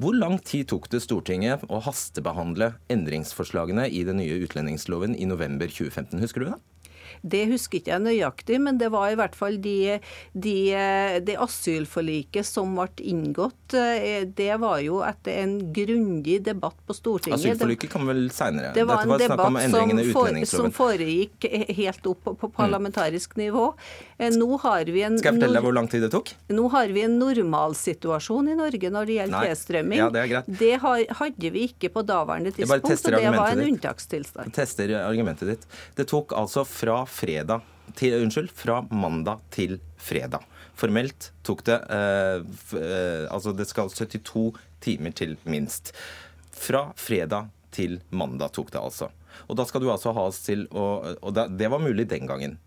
[0.00, 5.68] Hvor lang tid tok det Stortinget å hastebehandle endringsforslagene i den nye utlendingsloven i november
[5.68, 6.22] 2015?
[6.22, 6.54] Husker du det?
[7.22, 9.98] Det husker ikke jeg nøyaktig, men det var i hvert fall de,
[10.32, 10.56] de,
[11.26, 13.74] det asylforliket som ble inngått.
[13.76, 17.40] Eh, det var jo etter en grundig debatt på Stortinget.
[17.40, 18.72] Asylforliket kom vel seinere?
[18.76, 23.42] Det var en var debatt som, for, som, foregikk helt opp på, på parlamentarisk mm.
[23.44, 23.66] nivå.
[24.18, 26.32] Eh, nå har vi en Skal jeg fortelle deg hvor lang tid det tok?
[26.52, 30.00] Nå har vi en normalsituasjon i Norge når det gjelder tilstrømming.
[30.00, 30.50] Ja, det er greit.
[30.60, 34.50] Det hadde vi ikke på daværende tidspunkt, og det var en unntakstilstand.
[34.50, 35.68] Jeg tester argumentet ditt.
[35.98, 37.66] Det tok altså fra fredag
[37.98, 40.44] til, unnskyld, fra mandag til fredag.
[40.78, 42.40] Formelt tok det eh,
[42.78, 45.92] eh Altså det skal 72 timer til minst.
[46.52, 49.10] Fra fredag til mandag tok det altså.
[49.48, 52.58] Og da skal du altså ha oss til å Og det var mulig den gangen.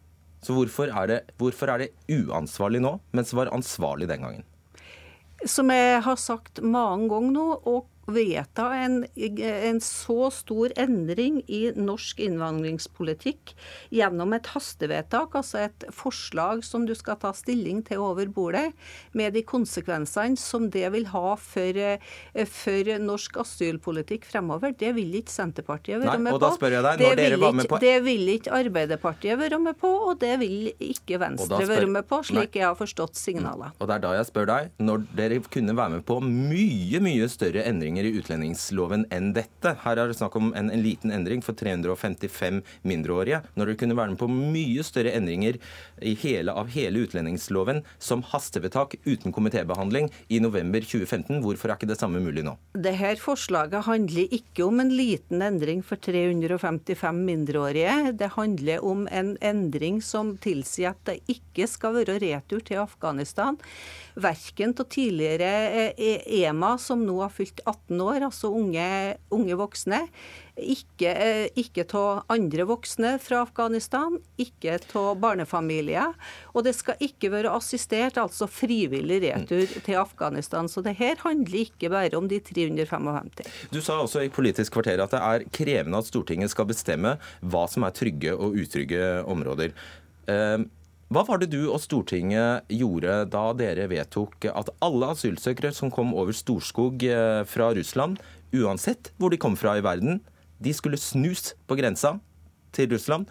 [0.43, 4.43] Så hvorfor er, det, hvorfor er det uansvarlig nå, mens det var ansvarlig den gangen?
[5.47, 11.61] Som jeg har sagt mange ganger nå, og vedta en, en, så stor endring i
[11.75, 13.53] norsk innvandringspolitikk
[13.93, 18.65] gjennom et hastevedtak, altså et forslag som du skal ta stilling til over bordet,
[19.15, 21.79] med de konsekvensene som det vil ha for,
[22.51, 27.39] for norsk asylpolitikk fremover, det vil ikke Senterpartiet være Nei, med jeg deg, når det,
[27.39, 27.81] var med ikke, på...
[27.81, 31.71] det vil ikke Arbeiderpartiet være med på, og det vil ikke Venstre spør...
[31.71, 32.61] være med på, slik Nei.
[32.61, 33.79] jeg har forstått signalet.
[33.79, 37.31] Og det er da jeg spør deg, når dere kunne være med på mye, mye
[37.31, 41.43] større endringer i utlendingsloven enn dette Her er det snakk om en, en liten endring
[41.45, 43.43] for 355 mindreårige.
[43.53, 45.59] Når det kunne være med på mye større endringer
[46.01, 51.99] hele, av hele utlendingsloven som hastevedtak uten komitébehandling i november 2015, hvorfor er ikke det
[52.01, 52.55] samme mulig nå?
[52.73, 58.13] Dette forslaget handler ikke om en liten endring for 355 mindreårige.
[58.17, 63.59] Det handler om en endring som tilsier at det ikke skal være retur til Afghanistan.
[64.13, 65.49] Verken av tidligere
[65.97, 69.99] eh, EMA, som nå har fylt 18 år, altså unge, unge voksne.
[70.55, 76.13] Ikke, eh, ikke av andre voksne fra Afghanistan, ikke av barnefamilier.
[76.53, 80.69] Og det skal ikke være assistert, altså frivillig retur til Afghanistan.
[80.69, 83.49] Så det her handler ikke bare om de 355.
[83.71, 87.67] Du sa også i Politisk kvarter at det er krevende at Stortinget skal bestemme hva
[87.67, 89.73] som er trygge og utrygge områder.
[90.27, 90.57] Eh,
[91.11, 96.13] hva var det du og Stortinget gjorde da dere vedtok at alle asylsøkere som kom
[96.15, 98.21] over Storskog eh, fra Russland,
[98.55, 100.21] uansett hvor de kom fra i verden,
[100.63, 102.15] de skulle snus på grensa
[102.73, 103.27] til Russland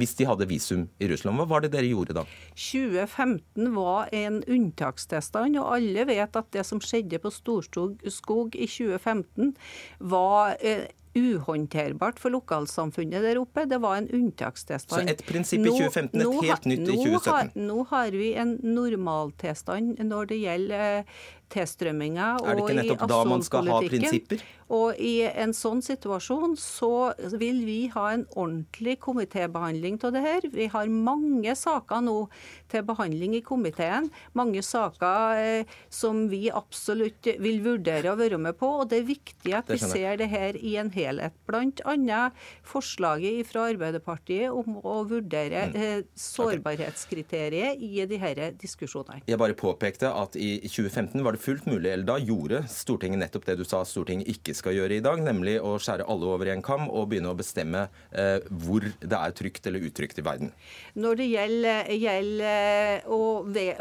[0.00, 1.36] hvis de hadde visum i Russland.
[1.38, 2.24] Hva var det dere gjorde da?
[2.56, 9.52] 2015 var en unntakstilstand, og alle vet at det som skjedde på Storskog i 2015,
[10.00, 13.66] var eh, uhåndterbart for lokalsamfunnet der oppe.
[13.68, 15.08] Det var en unntakstilstand.
[15.08, 17.12] Så et prinsipp i 2015, et helt nytt i 2017?
[17.12, 21.04] Nå har, nå har vi en normaltilstand når det gjelder
[21.52, 24.42] tilstrømminga og i prinsipper?
[24.72, 30.46] Og i en sånn situasjon så vil vi ha en ordentlig komitébehandling av det her.
[30.48, 32.14] Vi har mange saker nå
[32.72, 34.08] til behandling i komiteen.
[34.38, 38.70] Mange saker eh, som vi absolutt vil vurdere å være med på.
[38.80, 41.36] Og det er viktig at vi ser det her i en helhet.
[41.52, 45.76] Annet forslaget fra Arbeiderpartiet om å vurdere Mm.
[45.76, 49.22] eh, sårbarhetskriteriet i de her diskusjonene.
[49.28, 53.46] Jeg bare påpekte at i 2015 var det fullt mulig, eller da gjorde Stortinget nettopp
[53.48, 56.54] det du sa Stortinget ikke skal gjøre i dag, nemlig å skjære alle over i
[56.54, 60.52] en kam og begynne å bestemme eh, hvor det er trygt eller utrygt i verden.
[60.98, 63.20] Når det gjelder, gjelder å,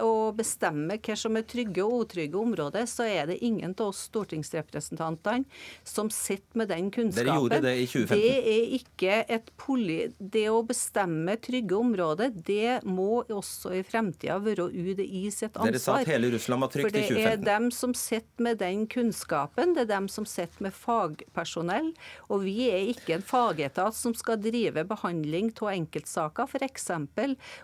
[0.06, 4.06] å, bestemme hva som er trygge og utrygge områder, så er det ingen av oss
[4.10, 5.46] stortingsrepresentantene
[5.88, 7.28] som sitter med den kunnskapen.
[7.28, 8.18] Dere gjorde det i 2015.
[8.18, 10.00] Det er ikke et poli...
[10.32, 15.72] Det å bestemme trygge områder, det må også i fremtida være UDI sitt ansvar.
[15.72, 17.41] Dere sa at hele Russland var trygt i 2015.
[17.42, 21.92] Er dem som sitter med den kunnskapen, det er dem som sitter med fagpersonell.
[22.30, 26.90] Og vi er ikke en fagetat som skal drive behandling av enkeltsaker, f.eks.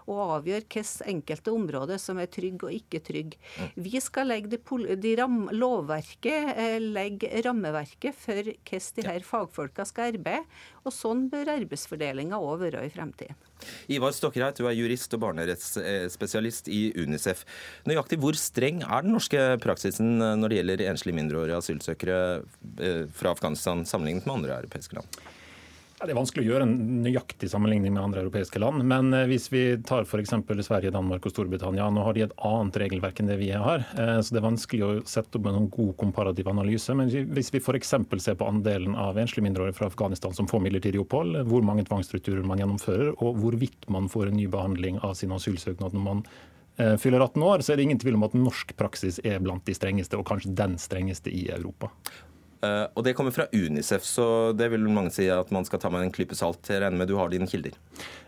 [0.09, 3.41] å avgjøre hvilke enkelte områder som er trygge og ikke trygge.
[3.57, 3.69] Mm.
[3.87, 9.85] Vi skal legge de, de ram, lovverket, eh, legge rammeverket for hvordan de her fagfolka
[9.85, 10.45] skal arbeide.
[10.87, 13.37] Og sånn bør arbeidsfordelinga òg være i fremtiden.
[13.91, 17.43] Ivar Stokkereit, du er jurist og barnerettsspesialist i Unicef.
[17.89, 22.21] Nøyaktig hvor streng er den norske praksisen når det gjelder enslige mindreårige asylsøkere
[22.81, 25.19] eh, fra Afghanistan sammenlignet med andre europeiske land?
[25.97, 28.83] Ja, det er vanskelig å gjøre en nøyaktig sammenligning med andre europeiske land.
[28.85, 30.35] Men eh, hvis vi tar f.eks.
[30.67, 33.81] Sverige, Danmark og Storbritannia, nå har de et annet regelverk enn det vi har.
[33.97, 36.93] Eh, så det er vanskelig å sette opp en sånn god komparativ analyse.
[36.93, 37.95] Men hvis vi f.eks.
[38.21, 42.45] ser på andelen av enslige mindreårige fra Afghanistan som får midlertidig opphold, hvor mange tvangsstrukturer
[42.45, 46.56] man gjennomfører, og hvorvidt man får en ny behandling av sin asylsøknad når man eh,
[47.01, 49.73] fyller 18 år, så er det ingen tvil om at norsk praksis er blant de
[49.73, 51.89] strengeste, og kanskje den strengeste i Europa.
[52.57, 55.91] Uh, og Det kommer fra Unicef, så det vil mange si at man skal ta
[55.93, 56.65] med en klype salt.
[56.65, 57.75] Jeg regner med du har dine kilder?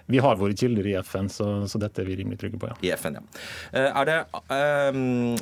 [0.10, 2.78] Vi har våre kilder i FN, så, så dette er vi rimelig trygge på, ja.
[2.86, 3.24] I FN, ja.
[3.74, 4.20] Uh, er det
[4.54, 5.40] um,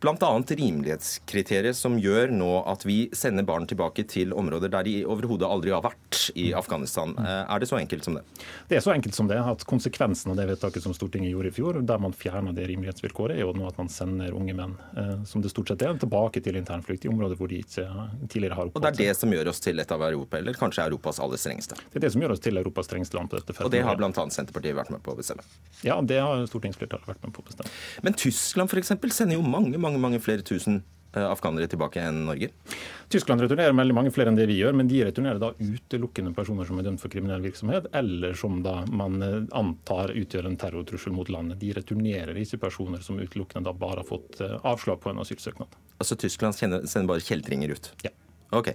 [0.00, 0.30] bl.a.
[0.48, 5.74] rimelighetskriteriet som gjør nå at vi sender barn tilbake til områder der de overhodet aldri
[5.74, 7.12] har vært i Afghanistan.
[7.18, 8.24] Uh, er det så enkelt som det?
[8.70, 9.38] Det er så enkelt som det.
[9.40, 13.36] at Konsekvensen av det vedtaket som Stortinget gjorde i fjor, der man fjerna det rimelighetsvilkåret,
[13.36, 14.76] er jo nå at man sender unge menn,
[15.28, 17.86] som det stort sett er, tilbake til internflukt i områder hvor de ikke
[18.30, 18.92] tidligere har oppholdt seg.
[18.92, 21.40] Og det er det som gjør oss til et av Europa, eller kanskje Europas aller
[21.40, 21.78] strengeste?
[21.90, 23.68] Det er det som gjør oss til Europas strengeste land på dette feltet.
[23.68, 24.26] Og det har bl.a.
[24.32, 25.44] Senterpartiet vært med på å bestemme?
[25.86, 27.72] Ja, det har stortingsflertallet vært med på å bestemme.
[28.06, 28.92] Men Tyskland f.eks.
[29.16, 32.52] sender jo mange, mange, mange flere tusen afghanere tilbake enn Norge?
[33.10, 36.68] Tyskland returnerer veldig mange flere enn det vi gjør, men de returnerer da utelukkende personer
[36.68, 39.18] som er dømt for kriminell virksomhet, eller som da man
[39.50, 41.58] antar utgjør en terrortrussel mot landet.
[41.58, 45.74] De returnerer ikke personer som utelukkende da bare har fått avslag på en asylsøknad.
[45.98, 47.90] Altså Tyskland sender bare kjeltringer ut?
[48.06, 48.14] Ja.
[48.50, 48.72] Ok.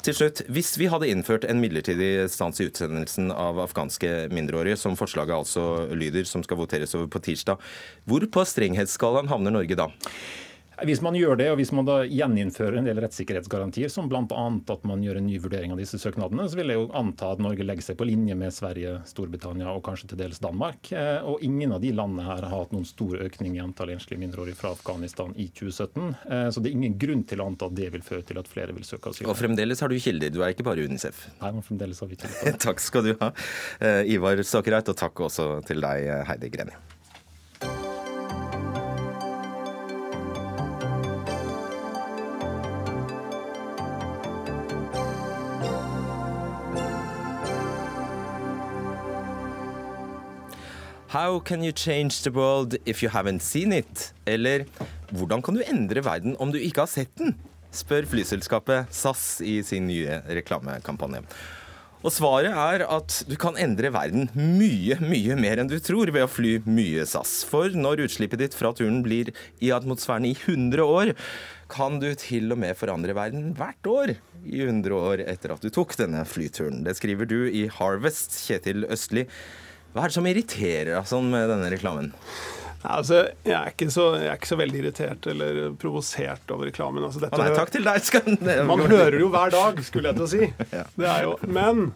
[0.00, 4.96] Til slutt, Hvis vi hadde innført en midlertidig stans i utsendelsen av afghanske mindreårige, som
[4.96, 7.60] forslaget altså lyder, som skal voteres over på tirsdag,
[8.08, 9.90] hvor på strenghetsskalaen havner Norge da?
[10.86, 14.24] Hvis man gjør det, og hvis man da gjeninnfører en del rettssikkerhetsgarantier, som bl.a.
[14.24, 17.42] at man gjør en ny vurdering av disse søknadene, så vil jeg jo anta at
[17.42, 20.92] Norge legger seg på linje med Sverige, Storbritannia og kanskje til dels Danmark.
[20.96, 24.22] Eh, og ingen av de landene her har hatt noen stor økning i antall enslige
[24.22, 26.06] mindreårige fra Afghanistan i 2017.
[26.30, 28.48] Eh, så det er ingen grunn til å anta at det vil føre til at
[28.50, 29.28] flere vil søke asyl.
[29.30, 31.26] Og fremdeles har du kilder, du er ikke bare Unicef?
[31.42, 32.56] Nei, men fremdeles har vi kilder.
[32.66, 33.34] takk skal du ha,
[33.84, 36.78] eh, Ivar Stakereit, og takk også til deg, Heidi Greni.
[51.10, 54.12] How can you change the world if you haven't seen it?
[54.24, 54.62] Eller
[55.10, 57.32] hvordan kan du endre verden om du ikke har sett den?
[57.74, 61.24] spør flyselskapet SAS i sin nye reklamekampanje.
[62.06, 66.28] Og svaret er at du kan endre verden mye, mye mer enn du tror ved
[66.28, 67.40] å fly mye SAS.
[67.42, 71.10] For når utslippet ditt fra turen blir i atmosfæren i 100 år,
[71.74, 74.14] kan du til og med forandre verden hvert år
[74.46, 76.84] i 100 år etter at du tok denne flyturen.
[76.86, 79.26] Det skriver du i Harvest, Kjetil Østli.
[79.90, 82.12] Hva er det som irriterer deg sånn med denne reklamen?
[82.80, 87.04] Altså, jeg, er ikke så, jeg er ikke så veldig irritert eller provosert over reklamen.
[87.04, 88.04] Altså, dette, nei, takk til deg.
[88.06, 88.38] Skal...
[88.70, 90.48] Man hører jo hver dag, skulle jeg til å si.
[91.00, 91.90] Det er jo, men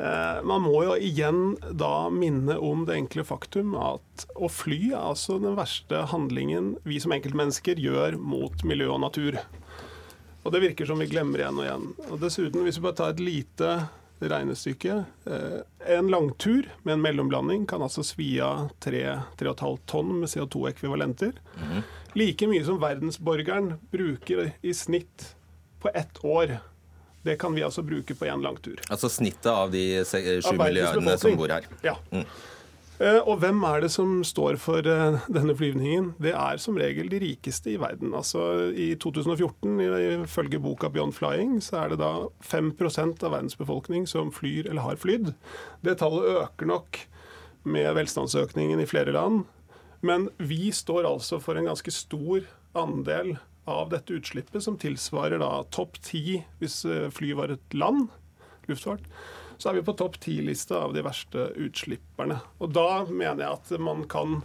[0.00, 5.12] eh, man må jo igjen da minne om det enkle faktum at å fly er
[5.12, 9.38] altså den verste handlingen vi som enkeltmennesker gjør mot miljø og natur.
[10.42, 11.86] Og det virker som vi glemmer igjen og igjen.
[12.08, 13.70] Og dessuten, hvis vi bare tar et lite
[14.18, 15.04] regnestykket.
[15.26, 21.32] Eh, en langtur med en mellomblanding kan altså svi av 3-3,5 tonn med CO2-ekvivalenter.
[21.60, 21.82] Mm.
[22.16, 25.34] Like mye som verdensborgeren bruker i snitt
[25.82, 26.58] på ett år.
[27.22, 28.80] Det kan vi altså bruke på én langtur.
[28.90, 31.66] Altså snittet av de 7 milliardene som bor her?
[31.82, 31.96] Ja.
[32.10, 32.24] Mm.
[32.96, 36.14] Eh, og hvem er det som står for eh, denne flyvningen?
[36.22, 38.14] Det er som regel de rikeste i verden.
[38.16, 39.82] Altså I 2014,
[40.24, 42.72] ifølge boka 'Beyond Flying', så er det da 5
[43.22, 45.34] av verdens befolkning som flyr eller har flydd.
[45.84, 47.06] Det tallet øker nok
[47.64, 49.44] med velstandsøkningen i flere land.
[50.00, 55.64] Men vi står altså for en ganske stor andel av dette utslippet, som tilsvarer da
[55.70, 58.08] topp ti hvis eh, fly var et land,
[58.70, 59.04] luftfart
[59.58, 62.40] så er vi på topp ti-lista av de verste utslipperne.
[62.60, 64.40] Og da mener jeg at man kan,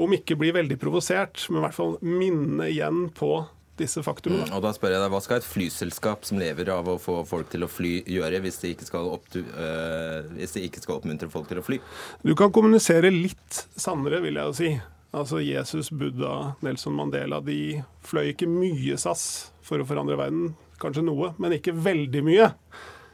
[0.00, 3.34] om ikke bli veldig provosert, men i hvert fall minne igjen på
[3.80, 4.46] disse faktorene.
[4.46, 7.22] Mm, og da spør jeg deg, Hva skal et flyselskap som lever av å få
[7.28, 10.98] folk til å fly, gjøre hvis de ikke skal, opp, øh, hvis de ikke skal
[10.98, 11.80] oppmuntre folk til å fly?
[12.24, 14.72] Du kan kommunisere litt sannere, vil jeg jo si.
[15.12, 20.54] Altså Jesus, Buddha, Nelson Mandela de fløy ikke mye SAS for å forandre verden.
[20.80, 22.48] Kanskje noe, men ikke veldig mye.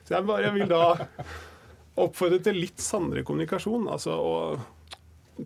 [0.08, 0.96] Så jeg bare vil da
[2.00, 3.88] oppfordre til litt sannere kommunikasjon.
[3.92, 4.34] altså å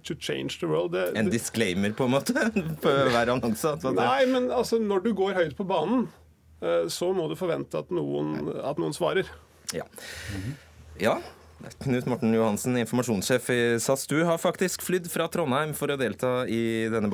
[0.06, 0.92] to change the world.
[0.92, 2.32] Det, en disclaimer, på en måte,
[2.84, 3.74] på hver annonse?
[3.92, 6.06] Nei, men altså, når du går høyt på banen,
[6.62, 9.28] eh, så må du forvente at noen, at noen svarer.
[9.76, 9.84] Ja.
[11.00, 11.18] ja.
[11.84, 14.06] Knut Morten Johansen, informasjonssjef i SAS.
[14.10, 17.10] Du har faktisk flydd fra Trondheim for å delta i denne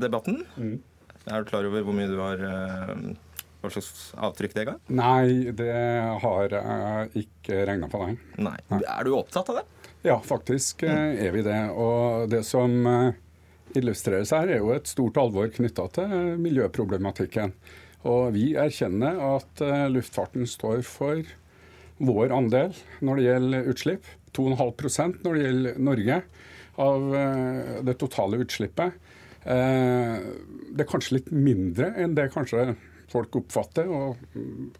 [0.00, 0.44] debatten.
[0.54, 0.78] Mm.
[1.26, 2.94] Er du klar over hvor mye du har uh,
[3.60, 4.74] hva slags avtrykk det ga?
[4.88, 5.72] Nei, det
[6.22, 8.14] har jeg ikke regna på, nei.
[8.40, 8.80] nei.
[8.80, 9.66] Er du opptatt av det?
[10.06, 11.18] Ja, faktisk mm.
[11.26, 11.58] er vi det.
[11.76, 13.18] Og det som eh,
[13.76, 17.52] illustreres her, er jo et stort alvor knytta til miljøproblematikken.
[18.08, 21.20] Og vi erkjenner at eh, luftfarten står for
[22.00, 22.72] vår andel
[23.04, 24.08] når det gjelder utslipp.
[24.38, 26.20] 2,5% når det gjelder Norge
[26.80, 27.06] av
[27.84, 28.94] det totale utslippet.
[29.42, 32.76] Det er kanskje litt mindre enn det kanskje
[33.12, 34.20] folk oppfatter, og,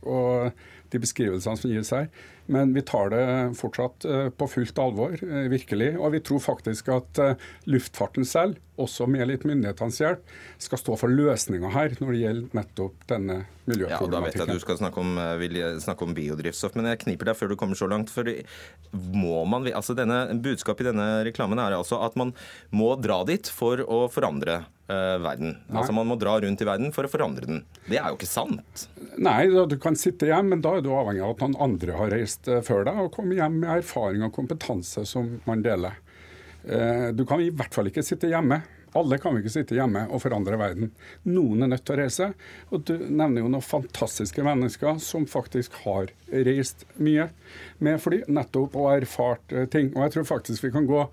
[0.02, 0.52] og
[0.92, 2.08] de beskrivelsene som gis her.
[2.50, 3.26] Men vi tar det
[3.58, 5.92] fortsatt eh, på fullt alvor, eh, virkelig.
[6.00, 10.96] Og vi tror faktisk at eh, luftfarten selv, også med litt myndighetenes hjelp, skal stå
[10.98, 13.36] for løsninga her når det gjelder nettopp denne
[13.68, 13.92] miljøproblematikken.
[13.92, 16.88] Ja, og Da vet jeg at du skal snakke om, vil snakke om biodrivstoff, men
[16.90, 18.10] jeg kniper deg før du kommer så langt.
[18.10, 18.26] for
[18.90, 22.32] må man, altså denne, Budskapet i denne reklamen er altså at man
[22.72, 25.52] må dra dit for å forandre verden.
[25.68, 25.76] Nei.
[25.78, 27.60] Altså Man må dra rundt i verden for å forandre den.
[27.86, 28.88] Det er jo ikke sant.
[29.20, 32.10] Nei, du kan sitte hjem, men da er du avhengig av at noen andre har
[32.14, 35.98] reist uh, før deg og kommet hjem med erfaring og kompetanse som man deler.
[36.64, 38.62] Uh, du kan i hvert fall ikke sitte hjemme.
[38.98, 40.90] Alle kan ikke sitte hjemme og forandre verden.
[41.30, 42.30] Noen er nødt til å reise.
[42.74, 47.28] Og du nevner jo noen fantastiske mennesker som faktisk har reist mye
[47.78, 49.92] med fly, nettopp og erfart ting.
[49.94, 51.04] Og jeg tror faktisk vi kan gå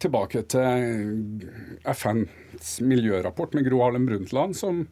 [0.00, 1.44] tilbake til
[1.88, 4.86] FNs miljørapport med Gro Harlem Brundtland, som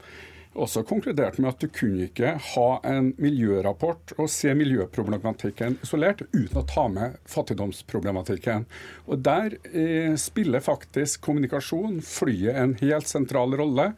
[0.59, 6.61] også konkludert med at du kunne ikke ha en miljørapport og se miljøproblematikken isolert uten
[6.61, 8.66] å ta med fattigdomsproblematikken.
[9.06, 13.92] Og Der eh, spiller faktisk kommunikasjon, flyet, en helt sentral rolle.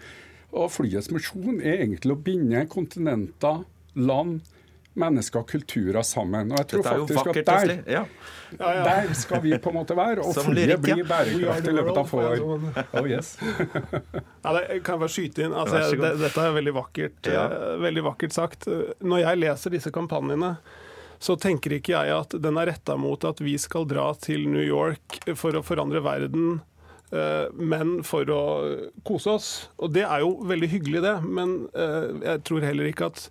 [0.50, 3.62] Og flyets misjon er egentlig å binde kontinenter,
[3.94, 4.40] land,
[4.99, 6.51] mennesker og kulturer sammen.
[6.53, 8.03] Og jeg tror faktisk vakkert, at der, ja.
[8.59, 8.84] ja, ja.
[8.88, 10.24] der skal vi på en måte være.
[10.26, 10.78] Og flyet ja.
[10.82, 12.45] blir bærekraftig i løpet av få år.
[12.99, 13.36] Oh, yes.
[14.45, 15.55] Ja, det kan jeg bare skyte inn.
[15.55, 17.45] Altså, jeg, det, dette er veldig vakkert, Ja.
[17.53, 18.66] eh, veldig vakkert sagt.
[19.05, 20.55] Når jeg leser disse kampanjene,
[21.20, 24.64] så tenker ikke jeg at den er retta mot at vi skal dra til New
[24.64, 26.62] York for å forandre verden,
[27.12, 28.43] eh, men for å
[29.07, 29.51] kose oss.
[29.78, 31.16] Og det er jo veldig hyggelig, det.
[31.28, 33.26] Men eh, jeg tror heller ikke at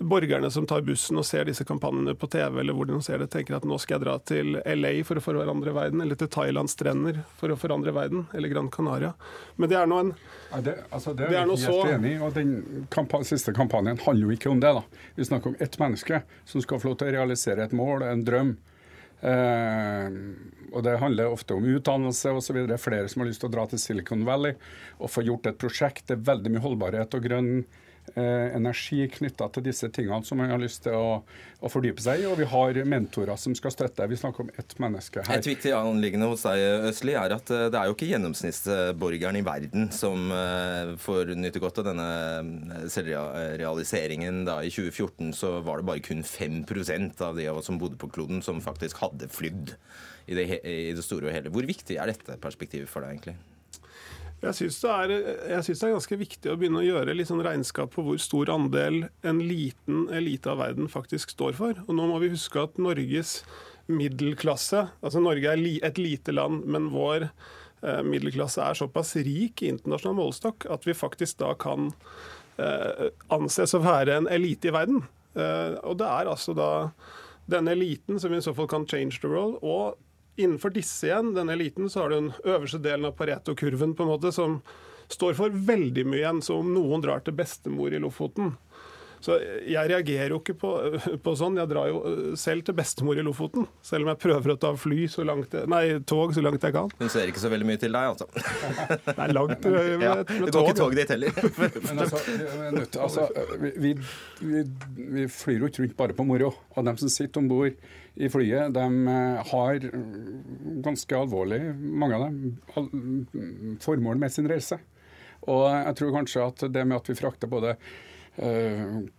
[0.00, 3.28] borgerne som tar bussen og ser disse kampanjene på TV, eller hvor de ser det,
[3.34, 6.72] tenker at nå skal jeg dra til LA for å forandre verden, eller til Thailands
[6.72, 9.12] strender for å forandre verden, eller Gran Canaria.
[9.60, 10.14] Men det er nå en
[10.50, 14.00] Ja, det, altså det er Det er noe så- enig og Den kampan siste kampanjen
[14.00, 14.72] handler jo ikke om det.
[14.74, 14.82] da.
[15.16, 18.24] Vi snakker om ett menneske som skal få lov til å realisere et mål, en
[18.24, 18.56] drøm.
[19.22, 20.08] Eh,
[20.72, 22.56] og Det handler ofte om utdannelse osv.
[22.70, 24.54] Er flere som har lyst til å dra til Silicon Valley
[24.98, 26.06] og få gjort et prosjekt.
[26.06, 27.64] Det er veldig mye holdbarhet og grønn
[28.16, 31.20] energi knytta til disse tingene som man har lyst til å,
[31.60, 32.26] å fordype seg i.
[32.28, 34.06] Og vi har mentorer som skal støtte.
[34.10, 35.40] Vi snakker om ett menneske her.
[35.40, 39.44] Et viktig anliggende hos deg, Østli, er at eh, det er jo ikke gjennomsnittsborgeren i
[39.46, 42.08] verden som eh, får nyte godt av denne
[42.40, 44.44] eh, selvrealiseringen.
[44.48, 48.00] Da I 2014 så var det bare kun 5% av de av oss som bodde
[48.00, 49.74] på kloden, som faktisk hadde flydd
[50.30, 51.52] i det, i det store og hele.
[51.52, 53.38] Hvor viktig er dette perspektivet for deg, egentlig?
[54.40, 58.04] Jeg syns det, det er ganske viktig å begynne å gjøre litt sånn regnskap på
[58.06, 61.82] hvor stor andel en liten elite av verden faktisk står for.
[61.84, 63.40] Og nå må vi huske at Norges
[63.90, 69.72] middelklasse Altså Norge er et lite land, men vår eh, middelklasse er såpass rik i
[69.74, 71.90] internasjonal målestokk at vi faktisk da kan
[72.56, 75.02] eh, anses å være en elite i verden.
[75.34, 76.70] Eh, og det er altså da
[77.50, 79.58] denne eliten som i så fall kan change the world.
[79.60, 79.98] og
[80.36, 84.12] Innenfor disse igjen, denne eliten, så har du den øverste delen av Pareto-kurven på en
[84.12, 84.60] måte, som
[85.10, 86.42] står for veldig mye igjen.
[86.44, 88.54] Så om noen drar til bestemor i Lofoten
[89.20, 89.36] Så
[89.68, 90.70] jeg reagerer jo ikke på,
[91.24, 91.58] på sånn.
[91.60, 93.66] Jeg drar jo øh, selv til bestemor i Lofoten.
[93.84, 96.88] Selv om jeg prøver å ta fly så langt Nei, tog så langt jeg kan.
[97.00, 98.28] Hun ser ikke så veldig mye til deg, altså.
[99.10, 101.40] Det er langt med, med, Ja, med det går ikke tog dit heller.
[101.86, 103.28] Men altså, vi, er nødt altså,
[103.60, 103.94] vi,
[104.40, 104.66] vi,
[104.96, 106.54] vi, flyr jo ikke rundt bare på moro.
[106.72, 107.88] Og dem som sitter om bord
[108.20, 109.90] i flyet, de eh, har
[110.84, 114.80] ganske alvorlig, mange av dem, formål med sin reise.
[115.48, 117.98] Og jeg tror kanskje at det med at vi frakter både eh,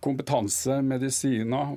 [0.02, 1.74] kompetanse, medisiner,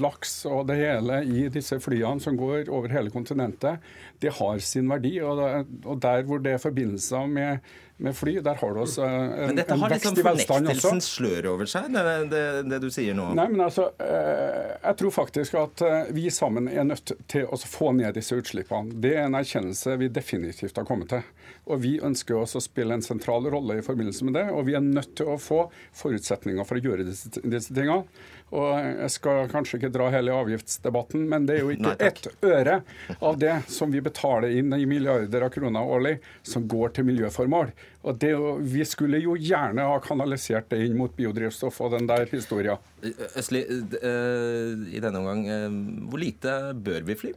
[0.00, 3.84] laks og det hele i disse flyene som går over hele kontinentet,
[4.22, 5.18] det har sin verdi.
[5.22, 7.60] Og der hvor det er forbindelser med,
[7.98, 11.88] med fly, der har du også en, Men dette har liksom fornektelsens slør over seg,
[11.94, 13.32] det, det, det du sier nå.
[13.34, 17.58] Nei, men altså, eh, Jeg tror faktisk at eh, vi sammen er nødt til å
[17.58, 18.94] få ned disse utslippene.
[19.02, 21.26] Det er en erkjennelse vi definitivt har kommet til.
[21.68, 24.46] Og Vi ønsker også å spille en sentral rolle i forbindelse med det.
[24.54, 25.64] Og vi er nødt til å få
[25.98, 28.06] forutsetninger for å gjøre disse, disse tingene.
[28.54, 32.28] Og Jeg skal kanskje ikke dra hele avgiftsdebatten, men det er jo ikke Nei, ett
[32.44, 32.78] øre
[33.20, 36.14] av det som vi betaler inn i milliarder av kroner årlig,
[36.46, 37.74] som går til miljøformål.
[38.08, 38.32] Og det,
[38.72, 42.78] Vi skulle jo gjerne ha kanalisert det inn mot biodrivstoff og den der historia.
[43.36, 45.68] Østli, eh, i denne omgang, eh,
[46.08, 47.34] hvor lite bør vi fly?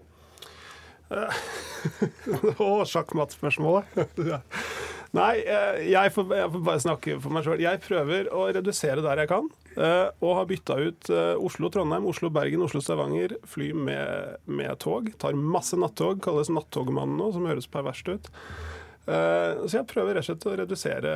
[2.61, 3.83] Å, sjakkmattspørsmålet.
[5.11, 7.59] Nei, eh, jeg får, jeg får bare snakke for meg sjøl.
[7.59, 9.49] Jeg prøver å redusere der jeg kan.
[9.75, 13.35] eh, Og har bytta ut eh, Oslo-Trondheim, Oslo-Bergen, Oslo-Stavanger.
[13.51, 15.11] Fly med, med tog.
[15.19, 16.21] Tar masse nattog.
[16.23, 18.31] Kalles Nattogmannen nå, som høres perverst ut.
[19.11, 21.13] Så jeg prøver rett og slett å redusere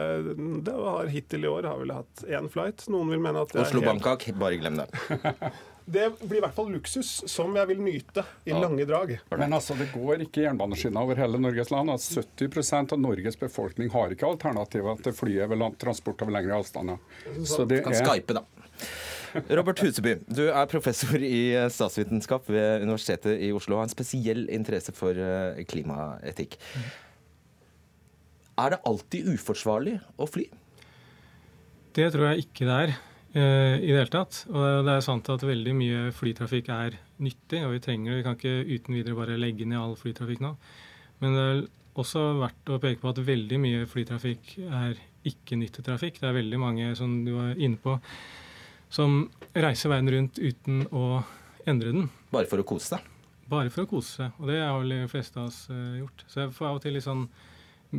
[0.66, 0.74] det.
[0.74, 2.82] har Hittil i år har vel hatt én flight.
[2.92, 4.88] Noen vil mene at er helt Oslo-Bangkok, bare glem det.
[5.86, 9.12] Det blir i hvert fall luksus som jeg vil nyte i lange drag.
[9.38, 11.94] Men altså, det går ikke jernbaneskinner over hele Norges land.
[11.94, 16.98] Altså, 70% av Norges befolkning har ikke alternativer til flyet ved transport over lengre avstander.
[17.46, 18.46] Så det Kan er skype, da.
[19.60, 23.94] Robert Huseby, du er professor i eh, statsvitenskap ved Universitetet i Oslo og har en
[23.94, 26.56] spesiell interesse for eh, klimaetikk.
[28.56, 30.48] Er det alltid uforsvarlig å fly?
[31.96, 32.96] Det tror jeg ikke det er
[33.36, 34.46] i det hele tatt.
[34.48, 38.20] Og det er sant at veldig mye flytrafikk er nyttig, og vi trenger det.
[38.20, 40.54] Vi kan ikke uten videre bare legge ned all flytrafikk nå.
[41.20, 41.60] Men det er
[42.00, 46.20] også verdt å peke på at veldig mye flytrafikk er ikke-nyttetrafikk.
[46.22, 47.98] Det er veldig mange, som du var inne på,
[48.94, 49.26] som
[49.56, 51.24] reiser verden rundt uten å
[51.68, 52.10] endre den.
[52.34, 53.12] Bare for å kose seg?
[53.50, 54.40] Bare for å kose seg.
[54.42, 56.26] Og det har vel de fleste av oss eh, gjort.
[56.30, 57.26] Så jeg får av og til litt sånn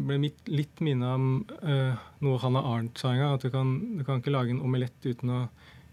[0.06, 1.26] ble mitt, litt minnet om
[1.62, 3.34] uh, noe Hannah Arnt sa en gang.
[3.36, 5.42] At du kan, du kan, ikke lage en omelett uten å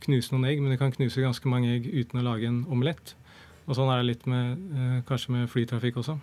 [0.03, 3.15] knuse noen egg, men du kan knuse ganske mange egg uten å lage en omelett.
[3.67, 6.17] Og sånn er det litt med, uh, kanskje med flytrafikk også.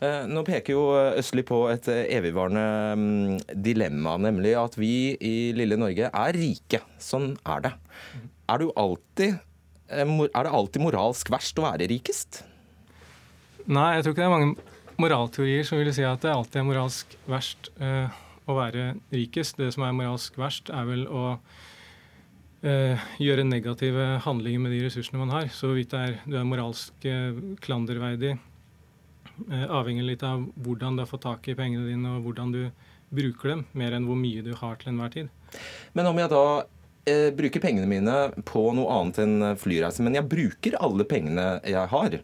[0.00, 0.84] Uh, nå peker jo
[1.20, 2.66] Østli på et evigvarende
[2.96, 6.82] um, dilemma, nemlig at vi i lille Norge er rike.
[7.00, 7.74] Sånn er det.
[8.50, 9.38] Er, alltid,
[9.92, 12.42] er det alltid moralsk verst å være rikest?
[13.70, 14.69] Nei, jeg tror ikke det er mange
[15.00, 18.12] moralteorier som vil si at det alltid er moralsk verst uh,
[18.50, 19.58] å være rikest.
[19.60, 21.24] Det som er moralsk verst, er vel å
[22.66, 25.50] eh, gjøre negative handlinger med de ressursene man har.
[25.54, 25.94] Så hvorvidt
[26.26, 28.36] du er moralsk eh, klanderverdig,
[29.48, 32.64] avhenger litt av hvordan du har fått tak i pengene dine, og hvordan du
[33.14, 35.30] bruker dem, mer enn hvor mye du har til enhver tid.
[35.96, 36.44] Men om jeg da
[37.38, 42.18] bruker pengene mine på noe annet enn flyreise, men jeg bruker alle pengene jeg har,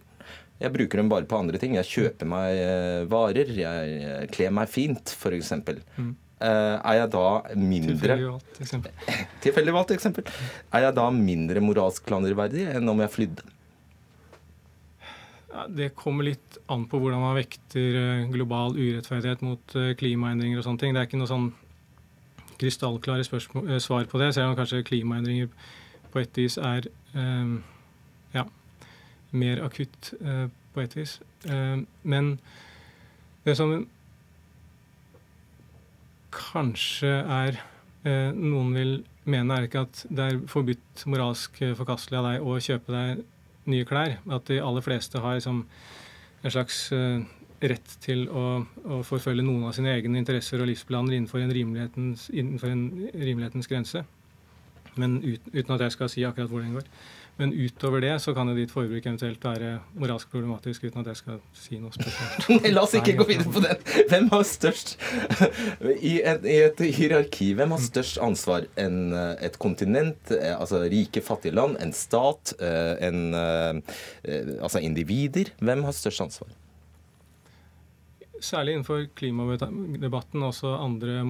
[0.56, 1.74] jeg bruker dem bare på andre ting.
[1.76, 5.52] Jeg kjøper meg eh, varer, jeg kler meg fint, f.eks.
[5.96, 6.14] Mm.
[6.36, 8.16] Uh, er jeg da mindre
[9.44, 10.26] Tilfeldig valgt eksempel.
[10.68, 13.46] Er jeg da mindre moralsk klanderverdig enn om jeg flydde?
[15.72, 20.82] Det kommer litt an på hvordan man vekter eh, global urettferdighet mot klimaendringer og sånne
[20.82, 20.92] ting.
[20.92, 21.48] Det er ikke noe sånn
[22.60, 25.48] krystallklare svar på det, selv om kanskje klimaendringer
[26.12, 27.58] på et vis er um,
[28.32, 28.46] ja,
[29.36, 31.18] mer akutt eh, på et vis.
[31.48, 32.36] Eh, men
[33.46, 33.74] det som
[36.36, 37.60] kanskje er
[38.04, 38.96] eh, Noen vil
[39.26, 43.24] mene er ikke at det er forbudt moralsk forkastelig av deg å kjøpe deg
[43.72, 44.18] nye klær.
[44.30, 45.64] At de aller fleste har liksom
[46.46, 46.84] en slags
[47.64, 52.28] rett til å, å, forfølge noen av sine egne interesser og livsplaner innenfor en rimelighetens,
[52.30, 54.02] innenfor en rimelighetens grense.
[54.96, 56.86] Men uten, uten at jeg skal si akkurat hvor den går.
[57.36, 61.18] Men utover det så kan jo ditt forbruk eventuelt være moralsk problematisk, uten at jeg
[61.20, 62.46] skal si noe spesielt.
[62.62, 63.82] Nei, La oss ikke gå videre på den.
[64.08, 64.94] Hvem har størst
[66.12, 68.68] I et, i et hierarki, hvem har størst ansvar?
[68.80, 73.36] En, eh, et kontinent, eh, altså rike, fattige land, en stat, eh, en,
[74.56, 75.52] altså individer?
[75.60, 76.56] Hvem har størst ansvar?
[78.40, 81.20] Særlig innenfor klimadebatten, også andre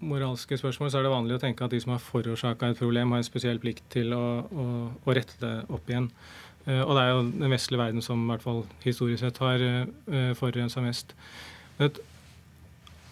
[0.00, 3.12] moralske spørsmål, så er det vanlig å tenke at de som har forårsaka et problem,
[3.12, 4.66] har en spesiell plikt til å, å,
[5.04, 6.10] å rette det opp igjen.
[6.66, 9.64] Uh, og det er jo den vestlige verden som i hvert fall historisk sett har
[9.64, 9.82] uh,
[10.12, 11.14] eh, forurensa mest.
[11.80, 12.00] Et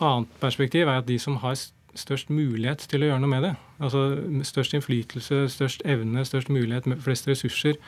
[0.04, 1.56] annet perspektiv er at de som har
[1.98, 4.02] størst mulighet til å gjøre noe med det, altså
[4.46, 7.80] størst innflytelse, størst evne, størst mulighet, flest ressurser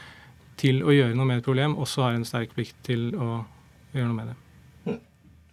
[0.61, 3.44] til å gjøre noe med et problem, også har en sterk plikt til å
[3.94, 4.38] gjøre noe med det.
[4.88, 5.05] Hmm.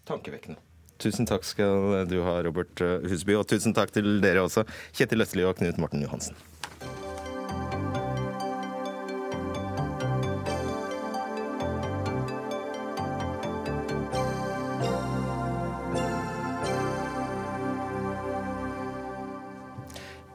[0.10, 0.67] Tankevekkende.
[0.98, 4.66] Tusen takk skal du ha, Robert eh, Husby, og tusen takk til dere også,
[4.98, 6.38] Kjetil Østli og Knut Morten Johansen.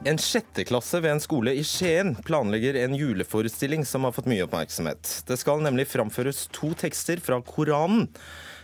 [0.03, 5.21] En sjetteklasse ved en skole i Skien planlegger en juleforestilling som har fått mye oppmerksomhet.
[5.29, 8.09] Det skal nemlig framføres to tekster fra Koranen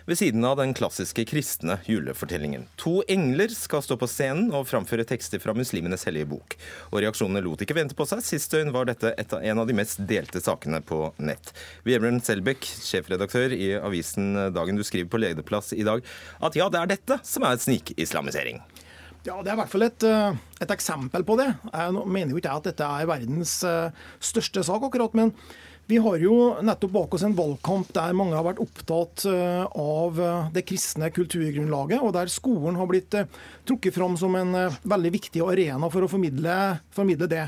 [0.10, 2.66] ved siden av den klassiske kristne julefortellingen.
[2.82, 6.56] To engler skal stå på scenen og framføre tekster fra muslimenes hellige bok.
[6.90, 8.24] Og reaksjonene lot ikke vente på seg.
[8.26, 11.54] Sist døgn var dette en av de mest delte sakene på nett.
[11.86, 16.02] Vebjørn Selbekk, sjefredaktør i avisen Dagen, du skriver på lederplass i dag
[16.42, 18.64] at ja, det er dette som er snikislamisering.
[19.28, 21.50] Ja, Det er i hvert fall et, eh, et eksempel på det.
[21.74, 23.92] Jeg mener jo ikke at dette er verdens eh,
[24.24, 25.34] største sak, akkurat, men
[25.90, 30.20] vi har jo nettopp bak oss en valgkamp der mange har vært opptatt eh, av
[30.22, 33.26] eh, det kristne kulturgrunnlaget, og der skolen har blitt eh,
[33.66, 34.54] trukket fram som en
[34.86, 36.58] veldig viktig arena for å formidle,
[36.94, 37.48] formidle det.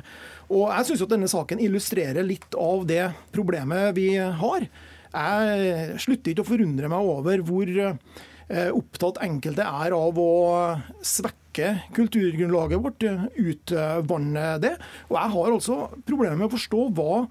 [0.49, 4.65] Og Jeg syns denne saken illustrerer litt av det problemet vi har.
[5.11, 7.71] Jeg slutter ikke å forundre meg over hvor
[8.51, 10.31] opptatt enkelte er av å
[11.05, 13.05] svekke kulturgrunnlaget vårt,
[13.39, 14.75] utvanne det.
[15.07, 15.79] Og jeg har altså
[16.09, 17.23] problemer med å forstå hva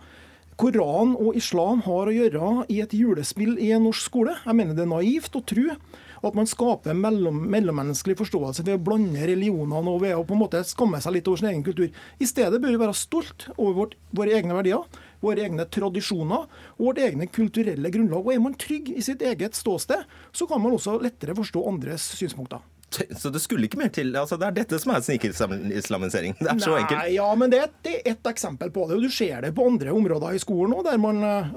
[0.61, 4.35] Koran og islam har å gjøre i et julespill i en norsk skole.
[4.45, 8.83] Jeg mener det er naivt å tro at man skaper mellom, mellommenneskelig forståelse ved å
[8.91, 11.89] blande religionene og ved å på en måte skamme seg litt over sin egen kultur.
[12.21, 16.85] I stedet bør vi være stolt over vårt, våre egne verdier, våre egne tradisjoner og
[16.91, 18.21] vårt egne kulturelle grunnlag.
[18.21, 22.13] Og Er man trygg i sitt eget ståsted, så kan man også lettere forstå andres
[22.21, 22.61] synspunkter.
[22.91, 24.11] Så det skulle ikke mer til?
[24.19, 26.35] Altså, det er dette som er snikislamisering?
[26.41, 26.99] Det er så enkelt?
[26.99, 28.99] Nei, ja, men det er ett eksempel på det.
[28.99, 30.99] og Du ser det på andre områder i skolen òg, der,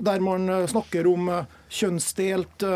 [0.03, 2.67] der, man eh, snakker om eh, kjønnsdelt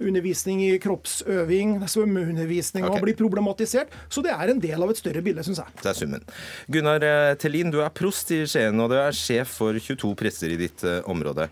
[0.00, 3.02] undervisning i kroppsøving, svømmeundervisning okay.
[3.04, 3.92] blir problematisert.
[4.08, 5.74] Så det er en del av et større bilde, syns jeg.
[5.82, 6.24] Det er summen.
[6.72, 7.04] Gunnar
[7.42, 10.86] Tellin, du er prost i Skien, og du er sjef for 22 prester i ditt
[11.04, 11.50] område.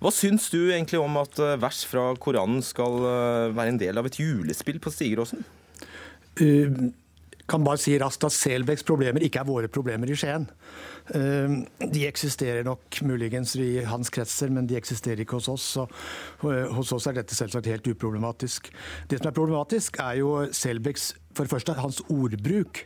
[0.00, 4.00] Hva syns du egentlig om at eh, vers fra Koranen skal eh, være en del
[4.00, 5.44] av et julespill på Stigeråsen?
[6.40, 6.88] Uh,
[7.50, 10.44] kan bare si raskt at Selbecks problemer ikke er våre problemer i Skien.
[11.10, 15.64] De eksisterer nok muligens i hans kretser, men de eksisterer ikke hos oss.
[15.74, 15.88] Så
[16.76, 18.70] hos oss er dette selvsagt helt uproblematisk.
[19.10, 22.84] Det som er problematisk, er jo Selbecks for det første hans ordbruk.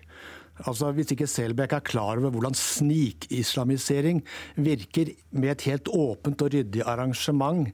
[0.62, 4.20] Altså Hvis ikke Selbekk er klar over hvordan snikislamisering
[4.55, 7.72] virker med et helt åpent og ryddig arrangement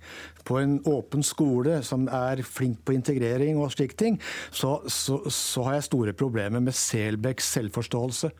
[0.48, 4.16] på en åpen skole som er flink på integrering og slike ting,
[4.50, 8.32] så, så, så har jeg store problemer med Selbecks selvforståelse.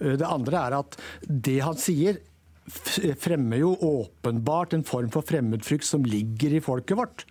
[0.00, 0.96] Eh, det andre er at
[1.28, 2.22] det han sier,
[3.18, 7.26] fremmer jo åpenbart en form for fremmedfrykt som ligger i folket vårt.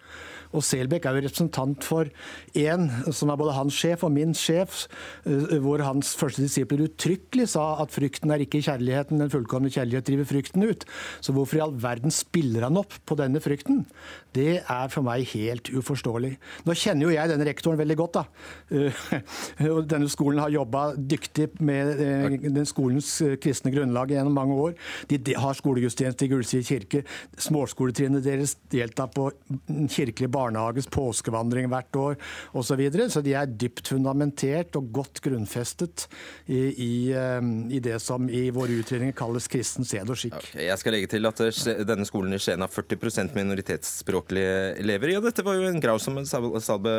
[0.51, 2.09] Og Selbekk er jo representant for
[2.57, 4.85] én som er både hans sjef og min sjef,
[5.25, 10.07] eh, hvor hans første disipler uttrykkelig sa at frykten er ikke kjærligheten, den fullkomne kjærlighet
[10.09, 10.85] driver frykten ut.
[11.23, 13.85] Så hvorfor i all verden spiller han opp på denne frykten?
[14.35, 16.33] Det er for meg helt uforståelig.
[16.67, 18.19] Nå kjenner jo jeg denne rektoren veldig godt.
[18.19, 18.25] da.
[18.71, 19.03] Eh,
[19.93, 24.75] denne skolen har jobba dyktig med eh, den skolens kristne grunnlag gjennom mange år.
[25.07, 27.03] De har skolegudstjeneste i Gulsvik kirke.
[27.39, 29.29] Småskoletrinnet deres deltar på
[29.91, 32.19] kirkelig barnehage barnehagens påskevandring hvert år
[32.51, 32.69] osv.
[32.71, 33.09] Så, videre.
[33.11, 36.05] så de er dypt fundamentert og godt grunnfestet
[36.47, 37.41] i, i, eh,
[37.75, 40.37] i det som i våre utredninger kalles kristen sed og skikk.
[40.39, 45.15] Okay, jeg skal legge til at eh, denne skolen i Skien har 40% minoritetsspråklige elever.
[45.17, 46.93] Ja, dette var jo en grav som Salbe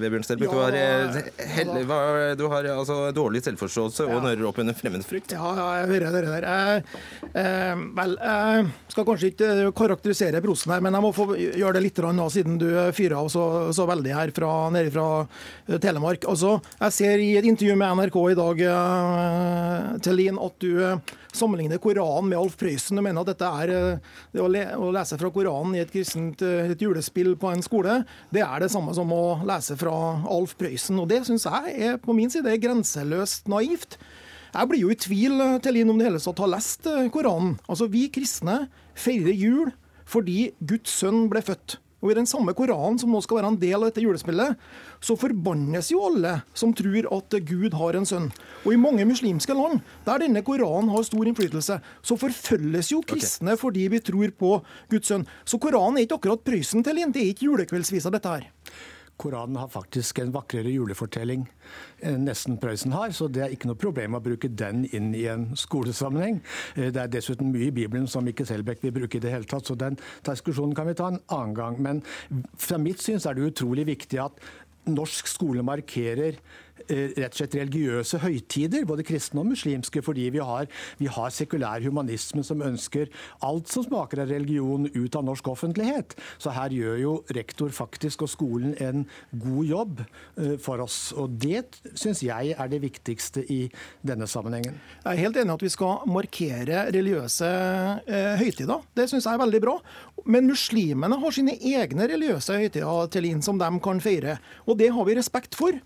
[0.00, 0.46] Vebjørn Stelbæk.
[0.46, 5.34] Ja, du har, eh, du har altså, dårlig selvforståelse og nører opp under fremmedfrykt.
[5.36, 6.46] Ja, ja, jeg hører det der.
[6.52, 6.76] Eh,
[7.42, 11.84] eh, vel, jeg skal kanskje ikke karakterisere prosen her, men jeg må få gjøre det
[11.88, 13.42] litt nå, siden du fyrer av så,
[13.74, 16.26] så, veldig her fra, nede fra eh, Telemark.
[16.30, 21.14] Altså, jeg ser i et intervju med NRK i dag uh, Tellin, at du uh,
[21.36, 22.98] sammenligner Koranen med Alf Prøysen.
[22.98, 26.44] Du mener at dette er det å, le, å, lese fra Koranen i et kristent
[26.44, 28.00] et julespill på en skole,
[28.34, 29.96] det er det samme som å lese fra
[30.32, 31.00] Alf Prøysen.
[31.02, 33.98] Og det syns jeg er på min side grenseløst naivt.
[34.56, 37.58] Jeg blir jo i tvil Tellin, om det hele tatt har lest Koranen.
[37.66, 38.64] Altså, Vi kristne
[38.96, 39.74] feirer jul
[40.06, 41.80] fordi Guds sønn ble født.
[42.04, 44.58] Og I den samme Koranen, som nå skal være en del av dette julespillet,
[45.00, 48.28] så forbannes jo alle som tror at Gud har en sønn.
[48.64, 53.54] Og i mange muslimske land, der denne Koranen har stor innflytelse, så forfølges jo kristne
[53.54, 53.62] okay.
[53.62, 54.52] fordi vi tror på
[54.92, 55.24] Guds sønn.
[55.48, 58.50] Så Koranen er ikke akkurat Prøysen til inn, det er ikke julekveldsvisa, dette her.
[59.16, 61.46] Koranen har faktisk en vakrere julefortelling
[62.04, 65.24] enn nesten Prøysen har, så det er ikke noe problem å bruke den inn i
[65.32, 66.42] en skolesammenheng.
[66.76, 69.48] Eh, det er dessuten mye i Bibelen som ikke Selbekk vil bruke i det hele
[69.48, 69.96] tatt, så den
[70.26, 71.80] diskusjonen kan vi ta en annen gang.
[71.82, 72.04] Men
[72.60, 74.44] fra mitt syn er det utrolig viktig at
[74.86, 76.38] norsk skole markerer
[76.86, 80.68] rett og slett religiøse høytider, både kristne og muslimske, fordi vi har,
[81.00, 83.10] vi har sekulær humanisme som ønsker
[83.46, 86.16] alt som smaker av religion, ut av norsk offentlighet.
[86.42, 91.10] Så her gjør jo rektor faktisk og skolen en god jobb uh, for oss.
[91.16, 91.64] Og det
[91.94, 93.64] syns jeg er det viktigste i
[94.06, 94.78] denne sammenhengen.
[95.02, 97.50] Jeg er helt enig at vi skal markere religiøse
[98.06, 98.86] uh, høytider.
[98.96, 99.76] Det syns jeg er veldig bra.
[100.26, 104.38] Men muslimene har sine egne religiøse høytider til inn som de kan feire.
[104.66, 105.76] Og det har vi respekt for.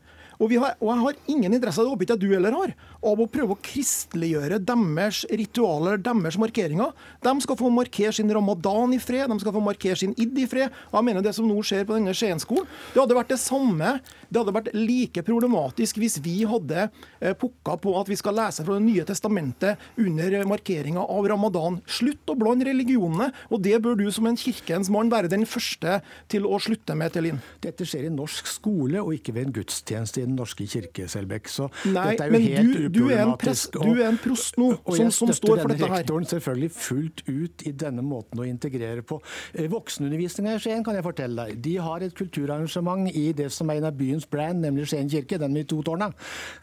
[0.41, 3.28] Og, har, og, jeg har ingen interesse, det håper ikke du heller har, av å
[3.30, 6.92] prøve å kristeliggjøre deres ritualer, deres markeringer.
[7.24, 10.46] De skal få markere sin ramadan i fred, de skal få markere sin id i
[10.51, 10.68] fred.
[10.90, 13.92] Og jeg mener Det som nå skjer på denne Skien-skolen, det hadde vært det samme.
[14.28, 16.86] Det hadde vært like problematisk hvis vi hadde
[17.20, 21.80] eh, pukka på at vi skal lese fra Det nye testamentet under markeringa av ramadan.
[21.90, 26.01] Slutt å blande religionene, og det bør du som en kirkens mann være den første
[26.30, 27.40] til å slutte med, Telin.
[27.64, 31.51] Dette skjer i norsk skole og ikke ved en gudstjeneste i Den norske kirke, Selbekk.
[31.51, 34.59] Så Nei, dette er jo helt du, du er en prest, Du er en prost
[34.61, 35.91] nå som, som står for dette her.
[35.91, 39.20] Og jeg støtter denne rektoren selvfølgelig fullt ut i denne måten å integrere på.
[39.55, 41.61] Eh, voksenundervisninga i Skien kan jeg fortelle deg.
[41.64, 45.38] De har et kulturarrangement i det som er en av byens brand, nemlig Skien kirke,
[45.41, 46.11] den med to tårna,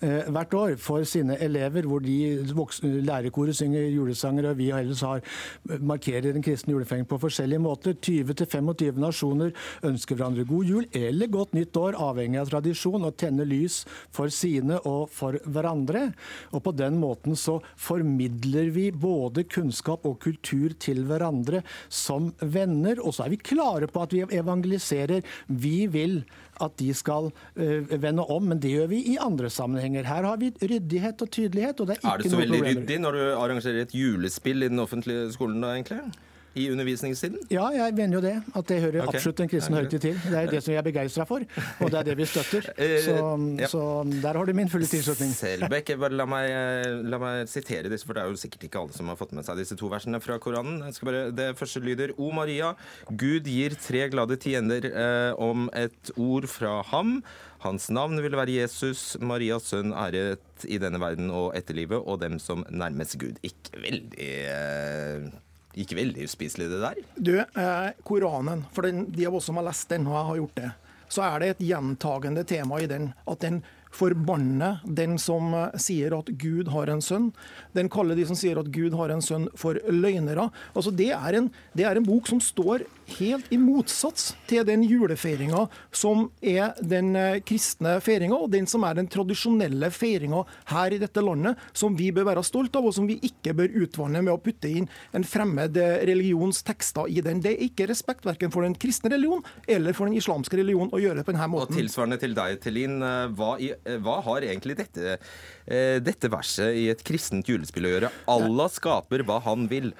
[0.02, 2.44] eh, hvert år for sine elever, hvor de
[3.08, 5.22] lærerkoret synger julesanger, og vi ellers har
[5.80, 7.94] markerer den kristne julefeiringen på forskjellige måter.
[7.94, 9.54] 20-25 nasjoner
[9.88, 14.32] ønsker hverandre god jul eller godt nytt år, avhengig av tradisjon, og tenner lys for
[14.34, 16.12] sine og for hverandre.
[16.54, 23.02] Og på den måten så formidler vi både kunnskap og kultur til hverandre som venner.
[23.04, 25.26] Og så er vi klare på at vi evangeliserer.
[25.48, 26.22] Vi vil
[26.64, 30.08] at de skal uh, vende om, men det gjør vi i andre sammenhenger.
[30.10, 32.18] Her har vi ryddighet og tydelighet, og det er ikke noe problem.
[32.18, 35.76] Er det så veldig ryddig når du arrangerer et julespill i den offentlige skolen da,
[35.78, 36.02] egentlig?
[36.58, 37.40] I undervisningstiden?
[37.54, 38.36] Ja, jeg mener jo det.
[38.58, 39.20] At det hører okay.
[39.20, 40.20] absolutt en kristen høytid til.
[40.24, 41.46] Det er det som vi er begeistra for,
[41.80, 42.70] og det er det vi støtter.
[42.78, 43.14] Eh, Så,
[43.60, 43.68] ja.
[43.72, 45.32] så der har du min fulle tilslutning.
[45.34, 46.52] Selbekk, la meg,
[47.10, 49.46] la meg sitere disse, for det er jo sikkert ikke alle som har fått med
[49.48, 50.84] seg disse to versene fra Koranen.
[50.86, 52.74] Jeg bare, det første lyder O Maria,
[53.10, 57.18] Gud gir tre glade tiender eh, om et ord fra ham.
[57.64, 62.38] Hans navn vil være Jesus, Marias sønn æret i denne verden og etterlivet, og dem
[62.42, 63.40] som nærmes Gud.
[63.46, 65.28] Ikke veldig eh,
[65.84, 67.00] ikke veldig uspiselig, det der.
[67.16, 70.40] Du, eh, Koranen, for den, de av oss som har lest den, og jeg har
[70.42, 70.72] gjort det,
[71.08, 73.62] så er det et gjentagende tema i den at den
[73.96, 77.32] forbanner den som eh, sier at Gud har en sønn.
[77.78, 80.50] Den kaller de som sier at Gud har en sønn, for løgnere.
[80.74, 82.86] Altså, det, er en, det er en bok som står
[83.18, 85.64] helt i motsats til den julefeiringa
[85.96, 90.44] som er den eh, kristne feiringa, og den som er den tradisjonelle feiringa
[90.74, 93.78] her i dette landet, som vi bør være stolt av, og som vi ikke bør
[93.84, 97.42] utvanne med å putte inn en fremmed eh, religions tekster i den.
[97.46, 101.02] Det er ikke respekt verken for den kristne religion eller for den islamske religion å
[101.02, 101.74] gjøre det på denne måten.
[101.76, 103.00] Og tilsvarende til deg, Tellin.
[103.02, 103.72] eh, Hva, i,
[104.04, 105.18] hva har egentlig dette,
[106.04, 108.12] dette verset i et kristent julespill å gjøre?
[108.32, 109.92] Allah skaper hva han vil.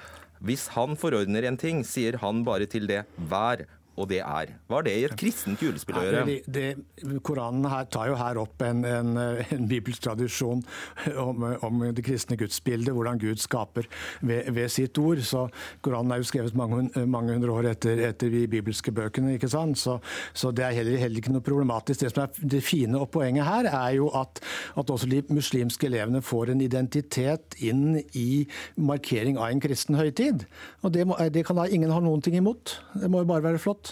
[0.44, 3.02] Hvis han forordner en ting, sier han bare til det.
[3.30, 3.64] Vær,
[3.98, 4.52] og det er.
[4.68, 6.24] Hva har det i et kristent julespill å gjøre?
[6.28, 6.66] Det,
[7.02, 10.62] det, Koranen her tar jo her opp en, en, en bibelsk tradisjon
[11.26, 13.88] om, om det kristne gudsbildet, hvordan Gud skaper
[14.20, 15.22] ved, ved sitt ord.
[15.26, 15.46] Så
[15.84, 19.34] Koranen er jo skrevet mange, mange hundre år etter, etter de bibelske bøkene.
[19.36, 19.80] ikke sant?
[19.80, 19.98] Så,
[20.32, 22.04] så det er heller, heller ikke noe problematisk.
[22.04, 24.42] Det som er det fine og poenget her, er jo at,
[24.78, 28.44] at også de muslimske elevene får en identitet inn i
[28.78, 30.46] markering av en kristen høytid.
[30.86, 32.78] Og det, må, det kan da ingen ha noen ting imot.
[32.94, 33.87] Det må jo bare være flott.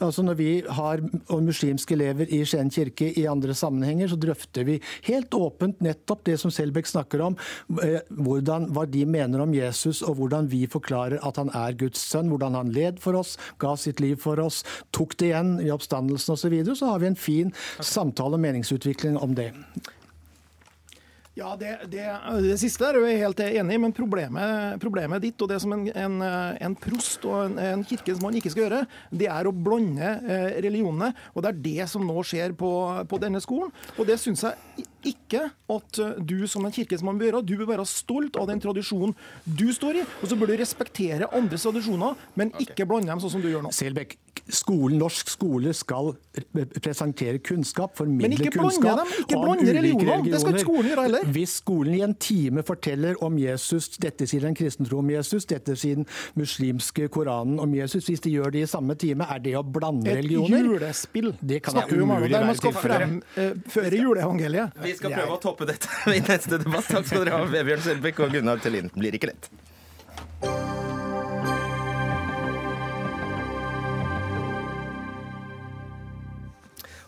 [0.00, 4.78] Altså Når vi har muslimske elever i Skien kirke i andre sammenhenger, så drøfter vi
[5.08, 7.36] helt åpent nettopp det som Selbekk snakker om.
[7.82, 12.00] eh, Hvordan, hva de mener om Jesus, og hvordan vi forklarer at han er Guds
[12.00, 12.28] sønn.
[12.32, 16.34] Hvordan han led for oss, ga sitt liv for oss, tok det igjen i oppstandelsen
[16.34, 16.48] osv.
[16.48, 16.76] Så, videre.
[16.76, 19.52] så har vi en fin samtale og meningsutvikling om det.
[21.38, 22.04] Ja, det, det,
[22.42, 25.84] det siste er jeg helt enig i, men problemet, problemet ditt, og det som en,
[25.92, 26.16] en,
[26.66, 28.80] en prost og en, en kirkens mann ikke skal gjøre,
[29.14, 31.12] det er å blande eh, religionene.
[31.36, 32.72] Og det er det som nå skjer på,
[33.06, 33.70] på denne skolen.
[33.94, 37.42] Og det syns jeg ikke at eh, du som en kirke som man bør gjøre.
[37.46, 41.28] Du bør være stolt av den tradisjonen du står i, og så bør du respektere
[41.36, 43.72] andres tradisjoner, men ikke blande dem sånn som du gjør nå.
[43.74, 44.16] Selbekk,
[44.48, 46.12] skolen, norsk skole skal
[46.82, 50.24] presentere kunnskap, formidle kunnskap dem, ikke om ulike religioner.
[50.24, 51.28] Det skal ikke skolen gjøre heller.
[51.36, 55.46] Hvis skolen i en time forteller om Jesus, dette sier den kristne tro om Jesus,
[55.50, 59.42] dette sier den muslimske Koranen om Jesus, hvis de gjør det i samme time, er
[59.44, 60.64] det å blande Et religioner?
[60.68, 63.24] julespill Det kan snakker vi om umulig der man skal tilfellet.
[63.34, 64.78] fremføre juleevangeliet.
[64.88, 66.88] Vi skal prøve å toppe dette i neste debatt.
[66.88, 68.90] Takk skal dere ha, Vebjørn Selbekk og Gunnar Tellin.
[68.96, 69.50] Blir ikke lett.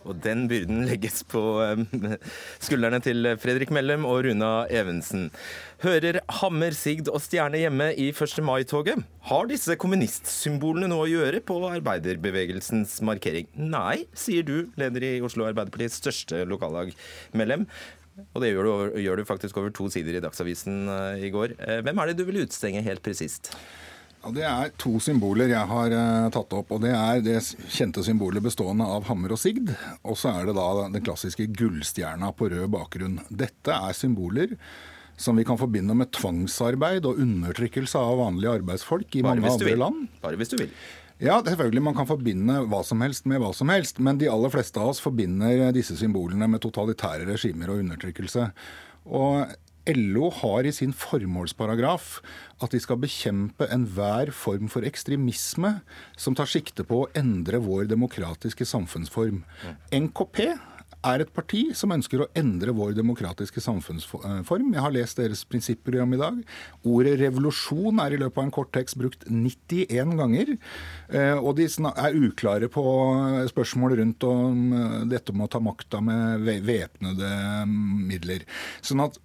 [0.09, 2.15] Og den byrden legges på eh,
[2.63, 5.29] skuldrene til Fredrik Mellem og Runa Evensen.
[5.85, 8.41] Hører Hammer, Sigd og Stjerne hjemme i 1.
[8.47, 9.05] mai-toget?
[9.29, 13.49] Har disse kommunistsymbolene noe å gjøre på arbeiderbevegelsens markering?
[13.61, 16.95] Nei, sier du, leder i Oslo Arbeiderpartiets største lokallag,
[17.37, 17.67] Mellem.
[18.35, 21.55] Og det gjør du, gjør du faktisk over to sider i Dagsavisen eh, i går.
[21.61, 23.53] Eh, Hvem er det du vil utstenge helt presist?
[24.21, 26.73] Ja, Det er to symboler jeg har uh, tatt opp.
[26.77, 27.39] og Det er det
[27.73, 29.73] kjente symbolet bestående av hammer og sigd.
[30.05, 33.21] Og så er det da den klassiske gullstjerna på rød bakgrunn.
[33.31, 34.57] Dette er symboler
[35.21, 39.68] som vi kan forbinde med tvangsarbeid og undertrykkelse av vanlige arbeidsfolk i Bare mange andre
[39.68, 39.81] vil.
[39.83, 40.07] land.
[40.23, 40.71] Bare hvis du vil.
[41.21, 44.53] Ja, selvfølgelig man kan forbinde hva som helst med hva som helst, men de aller
[44.53, 48.47] fleste av oss forbinder disse symbolene med totalitære regimer og undertrykkelse.
[49.12, 49.53] Og
[49.89, 52.18] LO har i sin formålsparagraf
[52.61, 55.78] at de skal bekjempe enhver form for ekstremisme
[56.20, 59.45] som tar sikte på å endre vår demokratiske samfunnsform.
[59.95, 60.43] NKP
[61.07, 64.72] er et parti som ønsker å endre vår demokratiske samfunnsform.
[64.74, 66.43] Jeg har lest deres prinsipprogram i dag.
[66.85, 70.55] Ordet revolusjon er i løpet av en kort tekst brukt 91 ganger.
[71.09, 72.85] Eh, Og de er uklare på
[73.49, 77.33] spørsmål rundt om eh, dette med å ta makta med væpnede
[77.66, 78.45] midler.
[78.85, 79.16] Sånn at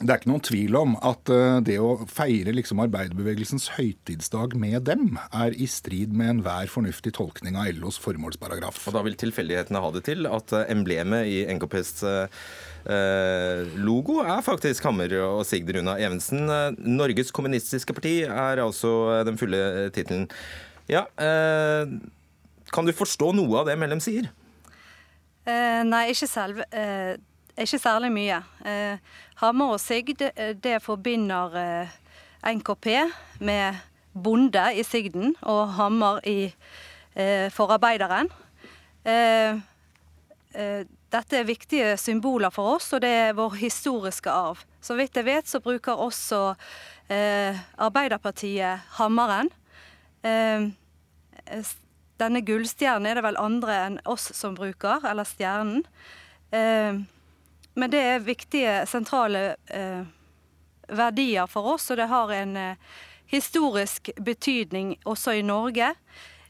[0.00, 4.82] det er ikke noen tvil om at eh, det å feire liksom arbeiderbevegelsens høytidsdag med
[4.88, 8.80] dem, er i strid med enhver fornuftig tolkning av LOs formålsparagraf.
[8.90, 14.42] Og da vil tilfeldighetene ha det til at eh, emblemet i NKPs eh, logo er
[14.44, 16.42] faktisk Hammer og Sigd Runa Evensen.
[16.82, 20.26] Norges kommunistiske parti er altså den fulle tittelen.
[20.90, 21.86] Ja, eh,
[22.74, 24.26] kan du forstå noe av det Mellem sier?
[25.44, 26.64] Eh, nei, ikke, selv.
[26.72, 27.14] eh,
[27.62, 28.40] ikke særlig mye.
[28.66, 28.98] Eh,
[29.42, 31.88] Hammer og Sigd, eh, det forbinder eh,
[32.54, 32.86] NKP
[33.40, 33.74] med
[34.14, 36.54] bonde i Sigden og hammer i,
[37.50, 37.70] for.
[40.54, 40.84] Eh,
[41.14, 44.64] dette er viktige symboler for oss, og det er vår historiske arv.
[44.82, 46.54] Så vidt jeg vet, så bruker også
[47.10, 49.50] eh, Arbeiderpartiet hammeren.
[50.26, 50.70] Eh,
[52.20, 55.84] denne gullstjernen er det vel andre enn oss som bruker, eller stjernen.
[56.54, 57.02] Eh,
[57.74, 60.04] men det er viktige, sentrale eh,
[60.88, 62.94] verdier for oss, og det har en eh,
[63.32, 65.94] historisk betydning også i Norge.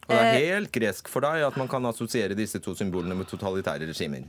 [0.05, 3.31] Og det er helt gresk for deg at man kan assosiere disse to symbolene med
[3.31, 4.27] totalitære regimer?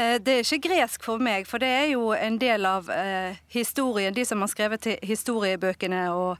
[0.00, 4.14] Det er ikke gresk for meg, for det er jo en del av eh, historien.
[4.16, 6.38] De som har skrevet historiebøkene og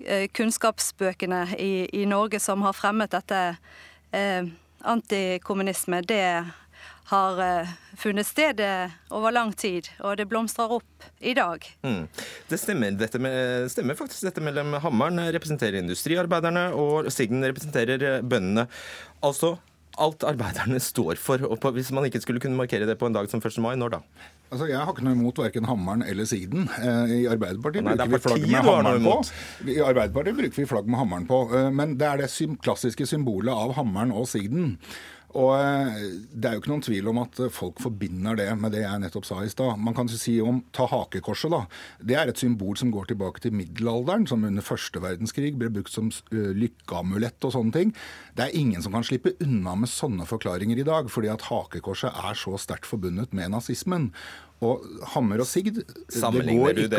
[0.00, 3.40] eh, kunnskapsbøkene i, i, Norge som har fremmet dette
[4.16, 4.48] eh,
[4.80, 6.24] antikommunisme, det
[7.10, 8.62] har uh, funnet sted
[9.10, 11.66] over lang tid, og det blomstrer opp i dag.
[11.82, 12.06] Mm.
[12.48, 18.68] Det stemmer, dette med, stemmer faktisk dette mellom Hammeren representerer industriarbeiderne, og Sigden representerer bøndene.
[19.22, 19.56] Altså
[20.00, 21.42] alt arbeiderne står for.
[21.44, 23.58] og på, Hvis man ikke skulle kunne markere det på en dag som 1.
[23.60, 24.00] mai, når da?
[24.52, 26.68] Altså, Jeg har ikke noe imot verken Hammeren eller Sigden.
[26.76, 29.16] Eh, I Arbeiderpartiet Nei, bruker vi flagg med hammeren på.
[29.64, 31.40] I Arbeiderpartiet bruker vi flagg med hammeren på.
[31.56, 34.76] Eh, men det er det klassiske symbolet av hammeren og Sigden.
[35.38, 38.82] Og eh, Det er jo ikke noen tvil om at folk forbinder det med det
[38.84, 39.80] jeg nettopp sa i stad.
[39.80, 41.52] Man kan si om ta hakekorset.
[41.52, 41.62] da.
[42.00, 45.94] Det er et symbol som går tilbake til middelalderen, som under første verdenskrig ble brukt
[45.94, 47.96] som eh, lykkeamulett og sånne ting.
[48.36, 52.12] Det er ingen som kan slippe unna med sånne forklaringer i dag, fordi at hakekorset
[52.12, 54.10] er så sterkt forbundet med nazismen.
[54.62, 54.84] Og
[55.14, 55.80] hammer og sigd
[56.12, 56.90] Sammenligner du det?
[56.92, 56.98] det,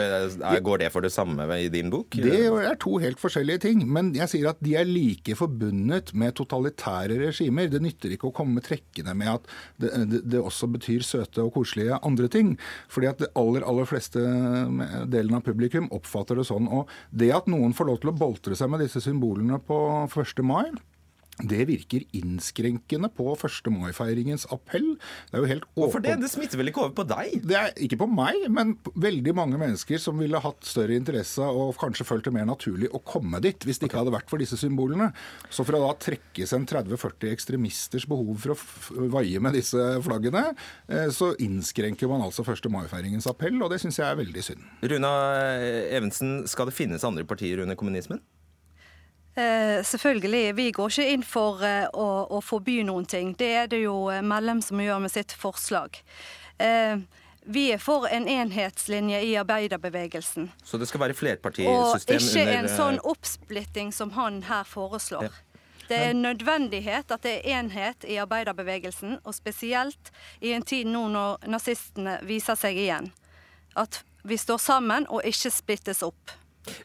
[0.00, 0.06] det
[0.48, 2.16] er, går det for det samme i din bok?
[2.16, 3.82] Det er to helt forskjellige ting.
[3.84, 7.68] Men jeg sier at de er like forbundet med totalitære regimer.
[7.72, 9.50] Det nytter ikke å komme trekkende med at
[9.82, 12.54] det, det, det også betyr søte og koselige andre ting.
[12.92, 14.22] Fordi at det aller, aller fleste
[15.12, 16.70] delen av publikum oppfatter det sånn.
[16.72, 20.42] Og det at noen får lov til å boltre seg med disse symbolene på 1.
[20.46, 20.70] mai,
[21.48, 23.70] det virker innskrenkende på 1.
[23.72, 24.94] mai-feiringens appell.
[25.30, 25.82] Det er jo helt åpen...
[25.82, 26.16] Hvorfor det?
[26.22, 27.36] Det smitter vel ikke over på deg?
[27.48, 31.74] Det er Ikke på meg, men veldig mange mennesker som ville hatt større interesse og
[31.80, 34.58] kanskje følt det mer naturlig å komme dit, hvis det ikke hadde vært for disse
[34.60, 35.10] symbolene.
[35.50, 40.52] Så for å da trekkes en 30-40 ekstremisters behov for å vaie med disse flaggene,
[40.88, 42.70] eh, så innskrenker man altså 1.
[42.72, 44.68] mai-feiringens appell, og det syns jeg er veldig synd.
[44.92, 45.12] Runa
[45.92, 48.22] Evensen, skal det finnes andre partier under kommunismen?
[49.34, 50.56] Eh, selvfølgelig.
[50.56, 53.32] Vi går ikke inn for eh, å, å, forby noen ting.
[53.38, 55.96] Det er det jo eh, Mellem som gjør med sitt forslag.
[56.60, 57.00] Eh,
[57.42, 60.50] vi er for en enhetslinje i arbeiderbevegelsen.
[60.64, 65.26] Så det skal være flerpartisystem Og ikke en sånn oppsplitting som han her foreslår.
[65.26, 65.52] Ja.
[65.88, 70.86] Det er en nødvendighet at det er enhet i arbeiderbevegelsen, og spesielt i en tid
[70.88, 73.10] nå når nazistene viser seg igjen.
[73.76, 76.32] At vi står sammen og ikke splittes opp.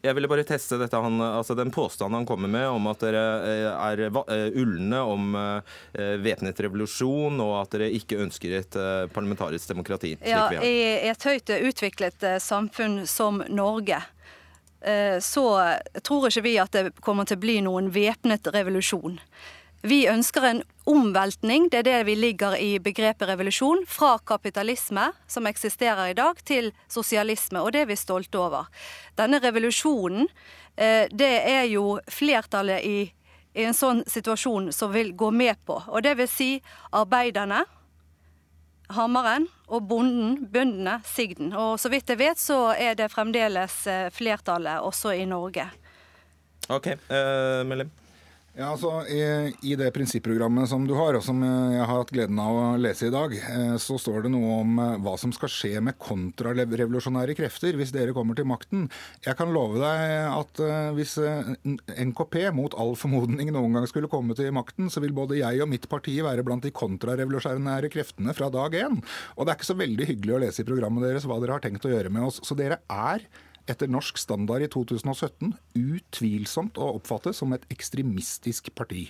[0.02, 3.24] Jeg ville bare teste dette, han, altså den påstanden han kommer med om at dere
[3.46, 8.78] eh, er eh, ulne om eh, væpnet revolusjon, og at dere ikke ønsker et
[9.14, 10.16] parlamentarisk demokrati.
[10.26, 14.02] Ja, I et høyt utviklet samfunn som Norge
[15.24, 15.42] så
[16.06, 19.16] tror ikke vi at det kommer til å bli noen væpnet revolusjon.
[19.82, 25.46] Vi ønsker en omveltning, det er det vi ligger i begrepet revolusjon, fra kapitalisme, som
[25.46, 28.66] eksisterer i dag, til sosialisme, og det er vi stolte over.
[29.18, 30.26] Denne revolusjonen,
[30.76, 33.12] eh, det er jo flertallet i,
[33.54, 35.78] i en sånn situasjon som vil gå med på.
[35.86, 36.50] Og det vil si
[36.90, 37.62] arbeiderne,
[38.98, 41.52] hammeren, og bonden, bøndene, sigden.
[41.52, 45.70] Og så vidt jeg vet, så er det fremdeles eh, flertallet også i Norge.
[46.68, 46.92] OK.
[47.06, 48.07] Uh?
[48.58, 49.20] Ja, altså i,
[49.70, 53.06] i, det prinsipprogrammet som du har, og som jeg har hatt gleden av å lese
[53.06, 57.36] i dag, eh, så står det noe om eh, hva som skal skje med kontrarevolusjonære
[57.38, 58.88] krefter hvis dere kommer til makten.
[59.22, 61.14] Jeg kan love deg at eh, hvis
[62.10, 65.70] NKP mot all formodning noen gang skulle komme til makten, så vil både jeg og
[65.70, 68.98] mitt parti være blant de kontrarevolusjonære kreftene fra dag én.
[69.38, 71.62] Og det er ikke så veldig hyggelig å lese i programmet deres hva dere har
[71.62, 72.42] tenkt å gjøre med oss.
[72.42, 73.22] Så dere er
[73.68, 79.08] etter norsk standard i 2017 utvilsomt å oppfatte som et ekstremistisk parti.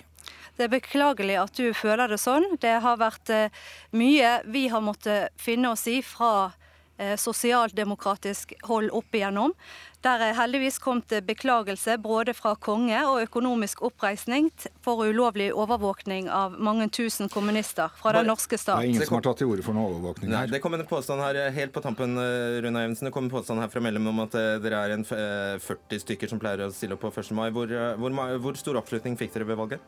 [0.57, 2.45] Det er beklagelig at du føler det sånn.
[2.61, 3.53] Det har vært eh,
[3.95, 6.51] mye vi har måttet finne oss i fra
[6.99, 9.55] eh, sosialdemokratisk hold opp igjennom.
[9.99, 14.47] Der er heldigvis kommet beklagelse både fra konge og økonomisk oppreisning
[14.85, 18.79] for ulovlig overvåkning av mange tusen kommunister fra den norske stat.
[18.79, 20.45] Det er ingen som har tatt til orde for noe overvåkning her.
[20.45, 23.09] Nei, det kom en påstand her helt på tampen, eh, Rune Evensen.
[23.09, 26.03] Det kom en påstand her fra mellom om at eh, dere er en 40 eh,
[26.05, 27.33] stykker som pleier å stille opp på 1.
[27.35, 27.49] mai.
[27.51, 29.83] Hvor, hvor, hvor stor oppslutning fikk dere ved valget?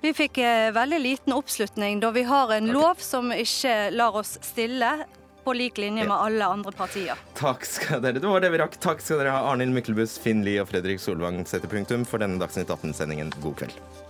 [0.00, 0.40] Vi fikk
[0.76, 2.80] veldig liten oppslutning da vi har en okay.
[2.80, 4.90] lov som ikke lar oss stille
[5.44, 7.20] på lik linje med alle andre partier.
[7.38, 8.20] Takk skal dere.
[8.22, 8.78] Det var det vi rakk.
[8.80, 12.40] Takk skal dere ha, Arnhild Myklebust, Finn Lie og Fredrik Solvang setter punktum for denne
[12.42, 13.34] Dagsnytt 18-sendingen.
[13.44, 14.03] God kveld.